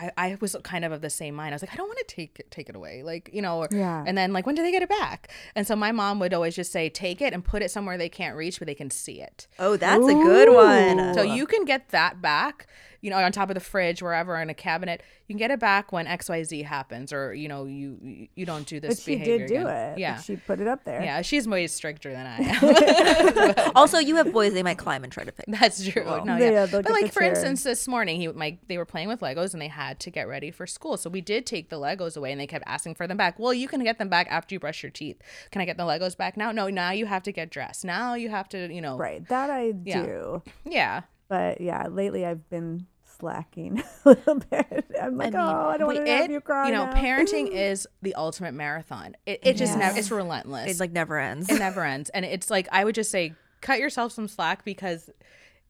[0.00, 1.52] I, I was kind of of the same mind.
[1.52, 3.58] I was like, I don't want to take it, take it away, like you know.
[3.58, 4.02] Or, Yeah.
[4.06, 5.30] And then like, when do they get it back?
[5.54, 8.08] And so my mom would always just say, take it and put it somewhere they
[8.08, 9.46] can't reach, but they can see it.
[9.58, 11.14] oh, that's a good one.
[11.14, 12.66] So you can get that back,
[13.00, 15.02] you know, on top of the fridge, wherever in a cabinet.
[15.26, 18.44] You can get it back when X Y Z happens, or you know, you you
[18.44, 18.96] don't do this.
[18.96, 19.66] But she did do again.
[19.92, 19.98] it.
[19.98, 20.18] Yeah.
[20.20, 21.00] She put it up there.
[21.02, 23.72] yeah, she's way stricter than I am.
[23.76, 25.46] also, you have boys; they might climb and try to pick.
[25.48, 26.04] That's true.
[26.04, 26.66] No, Yeah, yeah.
[26.70, 27.30] But like for chair.
[27.30, 30.26] instance, this morning he my they were playing with Legos and they had to get
[30.28, 30.96] ready for school.
[30.96, 33.38] So we did take the Legos away and they kept asking for them back.
[33.38, 35.20] Well, you can get them back after you brush your teeth.
[35.52, 36.52] Can I get the Legos back now?
[36.52, 37.84] No, now you have to get dressed.
[37.84, 38.96] Now you have to, you know.
[38.96, 39.26] Right.
[39.28, 40.02] That I Yeah.
[40.02, 40.42] do.
[40.64, 41.02] Yeah.
[41.30, 42.86] But yeah, lately I've been
[43.18, 44.84] slacking a little bit.
[45.00, 46.66] I'm like, mean, oh, I don't want to have you cry.
[46.66, 49.16] you know, now." parenting is the ultimate marathon.
[49.26, 50.72] It, it just never, it's relentless.
[50.72, 51.48] It like never ends.
[51.48, 52.10] it never ends.
[52.10, 55.08] And it's like, I would just say, cut yourself some slack because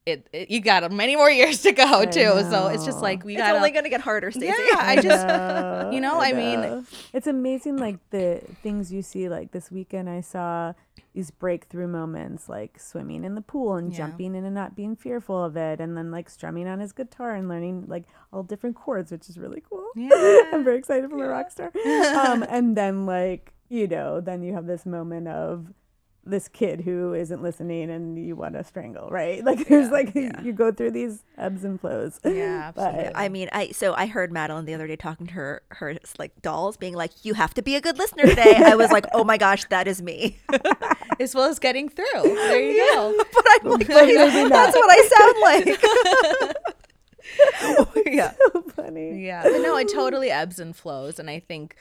[0.07, 2.43] it, it you got many more years to go too.
[2.51, 4.47] So it's just like, we it's got only gonna get harder, Stacy.
[4.47, 6.85] yeah, I just, know, you know, I mean- know.
[7.13, 9.29] it's amazing like the things you see.
[9.29, 10.73] Like this weekend, I saw
[11.13, 13.99] these breakthrough moments, like swimming in the pool and Yeah.
[13.99, 17.35] jumping in and not being fearful of it, and then like strumming on his guitar
[17.35, 19.87] and learning like all different chords, which is really cool.
[19.97, 20.43] Yeah.
[20.53, 21.73] I'm very excited for a rock star.
[22.17, 25.67] um, and then like you know, then you have this moment of
[26.23, 29.43] this kid who isn't listening and you want to strangle, right?
[29.51, 32.21] Like there's like you go through these ebbs and flows.
[32.25, 33.15] Yeah, But- absolutely.
[33.15, 36.41] I mean, I so I heard Madeline the other day talking to her her like
[36.43, 39.25] dolls, being like, "You have to be a good listener today." I was like, "Oh
[39.25, 40.39] my gosh, that is me."
[41.21, 42.05] as well as getting through.
[42.23, 43.15] There you go.
[43.33, 44.75] but I'm like, But that's not.
[44.75, 45.81] what I sound like.
[48.07, 48.33] yeah.
[48.53, 49.25] so funny.
[49.25, 49.43] Yeah.
[49.43, 51.19] But no, it totally ebbs and flows.
[51.19, 51.77] And I think,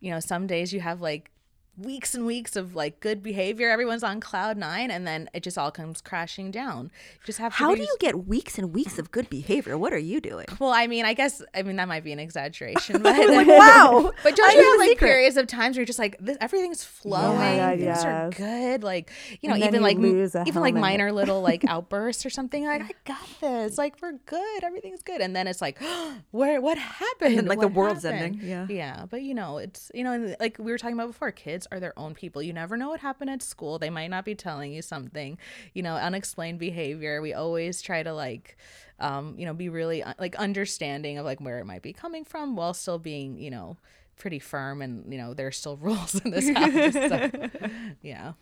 [0.00, 1.30] you know, some days you have like
[1.78, 3.70] weeks and weeks of like good behavior.
[3.70, 6.84] Everyone's on cloud nine and then it just all comes crashing down.
[6.84, 9.78] You just have to How do you get weeks and weeks of good behavior?
[9.78, 10.46] What are you doing?
[10.58, 14.12] well, I mean, I guess I mean that might be an exaggeration, but like, wow.
[14.22, 16.82] But don't I you have like periods of times where you're just like this, everything's
[16.84, 19.10] flowing, God, things are good, like
[19.40, 22.66] you know, And even you like even like minor little like outbursts or something.
[22.66, 25.80] Like I got this, like we're good, everything's good, and then it's like,
[26.30, 27.38] where what happened?
[27.38, 28.36] then, like, the world's happened?
[28.36, 28.66] ending, yeah.
[28.68, 29.06] yeah.
[29.08, 31.80] But you know, it's you know, and, like we were talking about before, kids are
[31.80, 32.42] their own people.
[32.42, 33.78] You never know what happened at school.
[33.78, 35.38] They might not be telling you something.
[35.74, 37.20] You know, unexplained behavior.
[37.20, 38.56] We always try to like
[39.00, 42.24] um, you know, be really uh, like understanding of like where it might be coming
[42.24, 43.76] from while still being, you know,
[44.16, 46.92] pretty firm and you know, there's still rules in this house.
[46.92, 47.30] So,
[48.02, 48.32] yeah.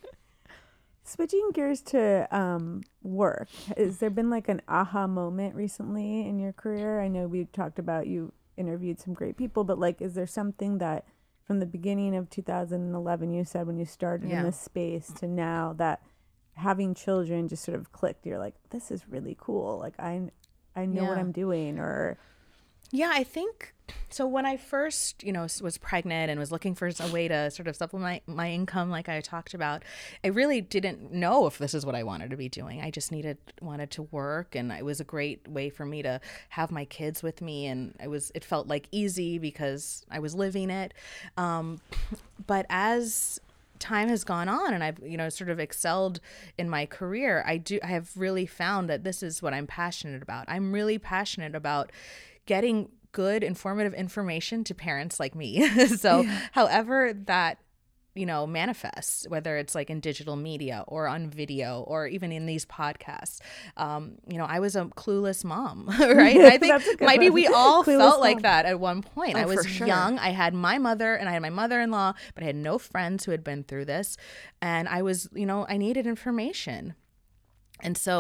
[1.04, 6.52] Switching gears to um, work, has there been like an aha moment recently in your
[6.52, 7.00] career?
[7.00, 10.78] I know we talked about you interviewed some great people, but like, is there something
[10.78, 11.04] that
[11.46, 14.40] from the beginning of 2011 you said when you started Yeah.
[14.40, 16.02] in this space to now that
[16.54, 18.26] having children just sort of clicked?
[18.26, 19.78] You're like, this is really cool.
[19.78, 20.30] Like, I,
[20.74, 22.18] I know what I'm doing, or
[22.90, 23.74] Yeah, I think
[24.10, 24.26] so.
[24.26, 27.68] When I first, you know, was pregnant and was looking for a way to sort
[27.68, 29.84] of supplement my income, like I talked about,
[30.24, 32.80] I really didn't know if this is what I wanted to be doing.
[32.80, 36.20] I just needed wanted to work, and it was a great way for me to
[36.50, 40.34] have my kids with me, and it was it felt like easy because I was
[40.34, 40.94] living it.
[41.36, 41.80] Um,
[42.46, 43.40] but as
[43.78, 46.20] time has gone on and I've you know sort of excelled
[46.58, 50.22] in my career I do I have really found that this is what I'm passionate
[50.22, 51.92] about I'm really passionate about
[52.46, 52.88] getting
[53.22, 55.50] good informative information to parents like me.
[56.06, 57.54] So however that
[58.14, 62.46] you know manifests whether it's like in digital media or on video or even in
[62.46, 63.36] these podcasts
[63.76, 64.02] um
[64.32, 65.76] you know i was a clueless mom
[66.22, 66.40] right?
[66.54, 67.34] I think That's a good maybe one.
[67.40, 69.36] we all Clueless felt like that at one point.
[69.36, 69.86] I Oh, for was sure.
[69.86, 70.18] young.
[70.18, 73.32] I had my mother and i had my mother-in-law but i had no friends who
[73.32, 74.16] had been through this.
[74.62, 76.94] And i was you know i needed information.
[77.86, 78.14] And so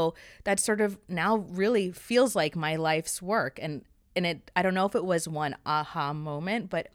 [0.44, 1.32] that sort of now
[1.62, 3.58] really feels like my life's work.
[3.62, 3.82] And
[4.16, 6.88] and it i don't know if it was one aha moment but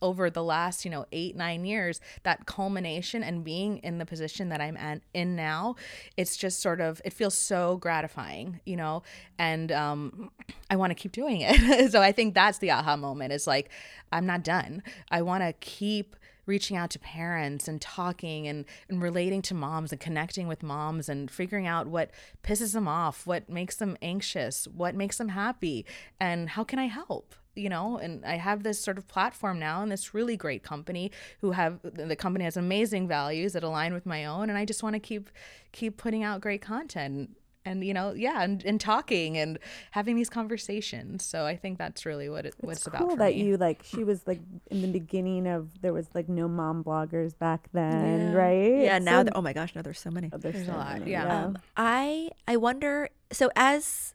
[0.00, 4.48] over the last you know eight nine years that culmination and being in the position
[4.48, 5.74] that i'm at, in now
[6.16, 9.02] it's just sort of it feels so gratifying you know?
[9.38, 10.30] And um
[10.70, 11.90] i want to keep doing it.
[11.90, 13.70] So i think that's the aha moment is like
[14.12, 14.82] i'm not done.
[15.10, 16.14] I want to keep
[16.48, 21.08] reaching out to parents and talking and, and relating to moms and connecting with moms
[21.08, 22.10] and figuring out what
[22.42, 25.84] pisses them off, what makes them anxious, what makes them happy,
[26.18, 27.34] and how can I help?
[27.54, 31.10] You know, and I have this sort of platform now and this really great company
[31.40, 34.82] who have the company has amazing values that align with my own, and I just
[34.82, 35.28] want to keep
[35.72, 37.36] keep putting out great content
[37.68, 39.58] and you know yeah and, and talking and
[39.92, 43.16] having these conversations so i think that's really what it, what it's it's about for
[43.16, 43.42] that me.
[43.44, 47.32] you like she was like in the beginning of there was like no mom bloggers
[47.38, 48.38] back then, Yeah.
[48.38, 48.82] right?
[48.88, 50.30] Yeah, now So- that, oh my gosh, now there's so many.
[50.32, 51.44] Oh, there's, There's so a lot, many, yeah.
[51.44, 53.10] Um, I I wonder.
[53.32, 54.14] So as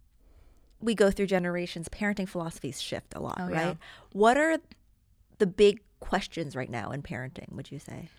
[0.82, 3.68] we go through generations, parenting philosophies shift a lot, Oh, yeah.
[3.68, 3.78] right?
[4.12, 4.58] What are
[5.38, 7.52] the big questions right now in parenting?
[7.54, 8.10] Would you say?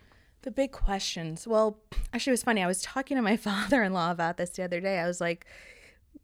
[0.45, 1.47] The big questions.
[1.47, 1.79] Well,
[2.13, 2.63] actually, it was funny.
[2.63, 4.99] I was talking to my father-in-law about this the other day.
[4.99, 5.47] I was like,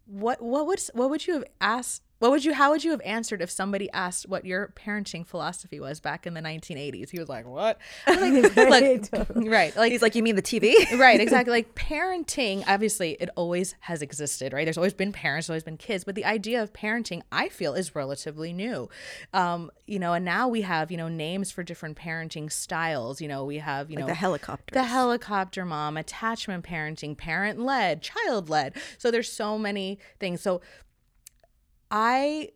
[0.05, 0.43] "What?
[0.43, 0.81] What would?
[0.93, 2.03] What would you have asked?
[2.21, 2.55] What would you?
[2.55, 6.35] How would you have answered if somebody asked what your parenting philosophy was back in
[6.35, 9.75] the 1980s?" He was like, "What?" Like, like, right?
[9.77, 10.75] Like He's like, you mean the TV?
[10.99, 15.55] right exactly like parenting obviously it always has existed right there's always been parents there's
[15.55, 18.89] always been kids but the idea of parenting i feel is relatively new
[19.33, 23.29] um you know and now we have you know names for different parenting styles you
[23.29, 24.75] know we have you Like know the helicopters.
[24.75, 30.61] the helicopter mom attachment parenting parent led child led so there's so many things so
[31.91, 32.51] I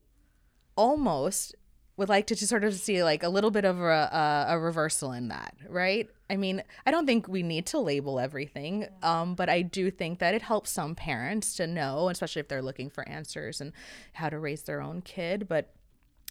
[0.77, 1.55] almost
[1.97, 4.59] would like to just sort of see like a little bit of a, a, a
[4.59, 6.09] reversal in that, right?
[6.29, 10.19] I mean, I don't think we need to label everything, um, but I do think
[10.19, 13.73] that it helps some parents to know, especially if they're looking for answers and
[14.15, 15.47] how to raise their own kid.
[15.49, 15.73] But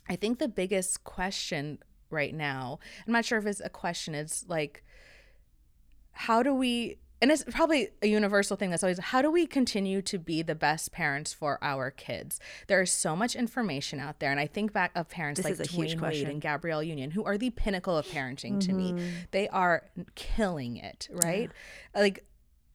[0.09, 1.79] I think the biggest question
[2.09, 4.83] right now, I'm not sure if it's a question, it's like,
[6.11, 10.01] how do we and it's probably a universal thing that's always how do we continue
[10.01, 12.39] to be the best parents for our kids?
[12.67, 15.53] There is so much information out there and i think back of parents This like
[15.53, 18.73] is a huge Dwyane Wade and gabrielle union who are the pinnacle of parenting to
[18.73, 18.91] me.
[18.91, 19.05] Mm-hmm.
[19.31, 19.83] They are
[20.15, 21.49] killing it right?
[21.95, 22.25] Like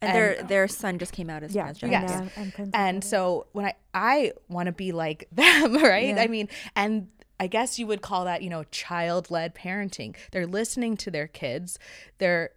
[0.01, 1.91] And, their their son just came out as Yeah, transgender.
[1.91, 2.33] Yes.
[2.37, 6.15] and, and and so when i i want to be like them right?
[6.17, 6.23] Yeah.
[6.23, 10.17] i mean and i guess you would call that you know child-led parenting.
[10.33, 11.79] They're listening to their kids.
[12.19, 12.51] They're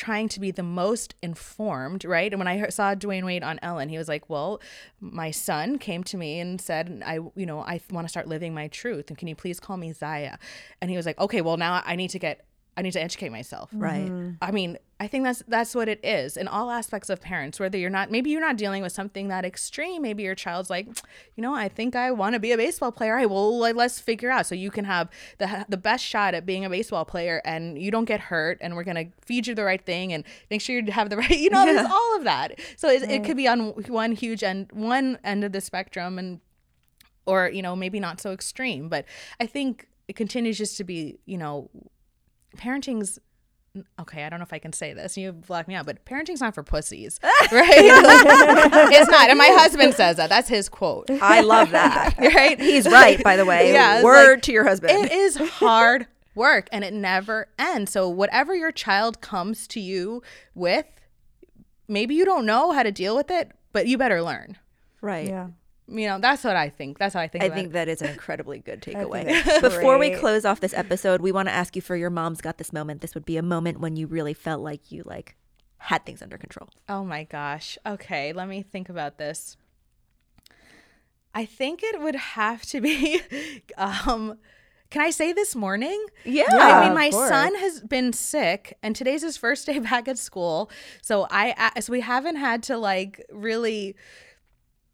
[0.00, 2.32] trying to be the most informed right?
[2.32, 4.62] And when i heard, saw dwyane wade on ellen he was like well
[4.98, 8.54] my son came to me and said i you know i want to start living
[8.54, 10.38] my truth and can you please call me zaya?
[10.80, 12.46] And he was like okay well now i need to get
[12.78, 13.68] i need to educate myself.
[13.74, 14.10] Right.
[14.10, 14.30] Mm-hmm.
[14.40, 17.58] I mean, I think that's that's what it is in all aspects of parents.
[17.58, 20.02] Whether you're not, maybe you're not dealing with something that extreme.
[20.02, 20.86] Maybe your child's like,
[21.34, 23.16] you know, I think I want to be a baseball player.
[23.16, 23.58] I will.
[23.58, 27.06] Let's figure out so you can have the the best shot at being a baseball
[27.06, 28.58] player, and you don't get hurt.
[28.60, 31.30] And we're gonna feed you the right thing, and make sure you have the right.
[31.30, 32.60] You know, there's all of that.
[32.76, 36.40] So it, it could be on one huge end, one end of the spectrum, and
[37.24, 38.90] or you know maybe not so extreme.
[38.90, 39.06] But
[39.40, 41.70] I think it continues just to be, you know,
[42.58, 43.18] parenting's
[44.00, 45.16] okay, I don't know if I can say this.
[45.16, 47.20] You block me out, but parenting's not for pussies,
[47.52, 47.68] right?
[48.92, 49.28] it's not.
[49.30, 50.28] And my husband says that.
[50.28, 52.14] That's his quote, I love that.
[52.18, 52.60] right?
[52.60, 53.72] He's right, by the way.
[53.72, 55.06] Yeah, Word like, to your husband.
[55.06, 57.92] It is hard work and it never ends.
[57.92, 60.22] So whatever your child comes to you
[60.54, 60.86] with,
[61.88, 64.56] maybe you don't know how to deal with it, but you better learn.
[65.00, 65.28] right.
[65.28, 65.48] yeah.
[65.90, 66.98] You know, that's what I think.
[66.98, 67.44] That's how I think.
[67.44, 67.72] I think it.
[67.72, 69.60] that is an incredibly good takeaway.
[69.60, 72.58] Before we close off this episode, we want to ask you for your mom's got
[72.58, 73.00] this moment.
[73.00, 75.36] This would be a moment when you really felt like you like
[75.78, 76.68] had things under control.
[76.88, 77.76] Oh my gosh.
[77.84, 79.56] Okay, let me think about this.
[81.34, 83.22] I think it would have to be
[83.78, 84.38] um
[84.90, 86.04] can I say this morning?
[86.24, 86.46] Yeah.
[86.50, 90.68] I mean, my son has been sick, and today's his first day back at school.
[91.00, 93.94] So I, so we haven't had to like really,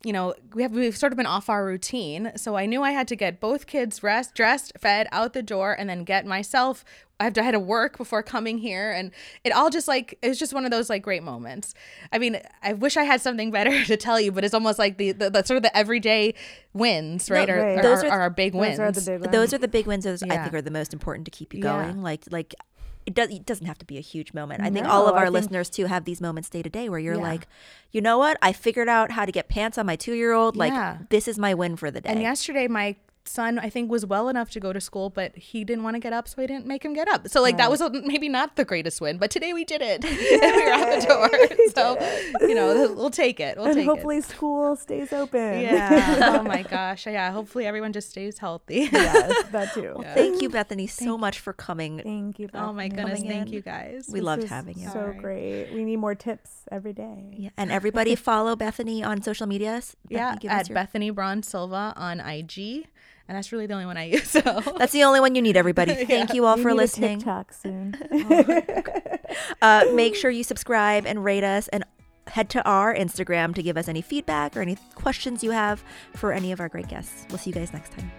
[0.07, 2.31] you know, we have we've sort of been off our routine.
[2.37, 5.75] So I knew I had to get both kids rest, dressed, fed, out the door,
[5.77, 6.85] and then get myself.
[7.19, 9.11] I have to I had to work before coming here, and
[9.43, 11.75] it all just like it was just one of those like great moments.
[12.13, 14.97] I mean, I wish I had something better to tell you, but it's almost like
[14.97, 16.35] the the, the sort of the everyday
[16.73, 17.51] wins, right?
[17.51, 17.79] are, right.
[17.79, 18.79] are, Those are, are- our big Those wins.
[18.79, 19.33] are the big ones.
[19.33, 20.05] Those are the big wins.
[20.05, 21.83] Those I think are the most important to keep you Yeah.
[21.85, 22.03] going.
[22.03, 22.55] Like like
[23.07, 24.63] it does it doesn't have to be a huge moment.
[24.63, 26.99] I think all of our think- listeners too have these moments day to day where
[26.99, 27.21] you're Yeah.
[27.23, 27.47] like,
[27.93, 28.37] you know what?
[28.43, 30.57] I figured out how to get pants on my two year old.
[30.57, 30.99] Like Yeah.
[31.11, 32.11] this is my win for the day.
[32.11, 32.97] And yesterday, my
[33.29, 36.01] son, I think, was well enough to go to school, but he didn't want to
[36.01, 37.29] get up, so I didn't make him get up.
[37.29, 40.05] So, like, that was a, maybe not the greatest win, but today we did it.
[40.05, 41.31] we were out the door.
[41.75, 43.57] So, you know, we'll take it.
[43.57, 45.61] We'll and take hopefully school stays open.
[45.61, 46.39] Yeah.
[46.39, 47.07] oh my gosh.
[47.07, 47.31] Yeah.
[47.33, 48.89] Hopefully, everyone just stays healthy.
[48.93, 49.95] yes, that too.
[50.15, 52.01] Thank you, Bethany, so much for coming.
[52.03, 52.49] Thank you.
[52.55, 53.19] oh my goodness.
[53.19, 53.53] Coming Thank in.
[53.53, 54.07] you guys.
[54.09, 54.89] We This loved having you.
[54.91, 55.19] So Alright.
[55.19, 55.73] great.
[55.73, 57.35] We need more tips every day.
[57.37, 59.75] Yeah, and everybody follow Bethany on social media.
[59.77, 60.19] S- yeah.
[60.35, 62.87] Bethany, give At your- Bethany Braun Silva on IG.
[63.29, 64.29] And that's really the only one I use.
[64.31, 64.41] So,
[64.79, 65.95] That's the only one you need, everybody.
[66.07, 67.19] Thank you all We for need a listening.
[67.19, 67.97] TikTok soon.
[69.61, 71.85] Uh, make sure you subscribe and rate us and
[72.29, 75.83] head to our Instagram to give us any feedback or any questions you have
[76.15, 77.27] for any of our great guests.
[77.29, 78.11] We'll see you guys next time.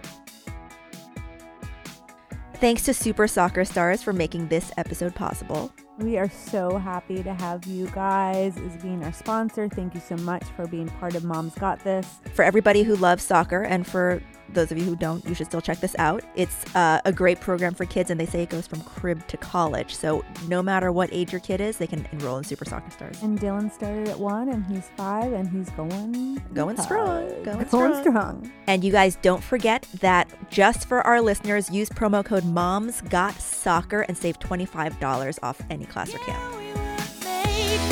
[2.56, 5.72] Thanks to Super Soccer Stars for making this episode possible.
[5.98, 9.68] we are so happy to have you guys as being our sponsor.
[9.68, 12.06] Thank you so much for being part of Mom's Got This.
[12.34, 15.60] For everybody who loves soccer and for those of you who don't, you should still
[15.60, 16.22] check this out.
[16.34, 19.36] It's uh, a great program for kids, and they say it goes from crib to
[19.36, 19.94] college.
[19.94, 23.22] So no matter what age your kid is, they can enroll in Super Soccer Stars.
[23.22, 27.44] And Dylan started at one, and he's five, and he's going Going strong, hard.
[27.44, 28.02] going going strong.
[28.02, 28.52] strong.
[28.66, 33.34] And you guys don't forget that just for our listeners, use promo code Moms Got
[33.40, 36.56] Soccer and save $25 off any class or camp.
[36.56, 37.87] we were made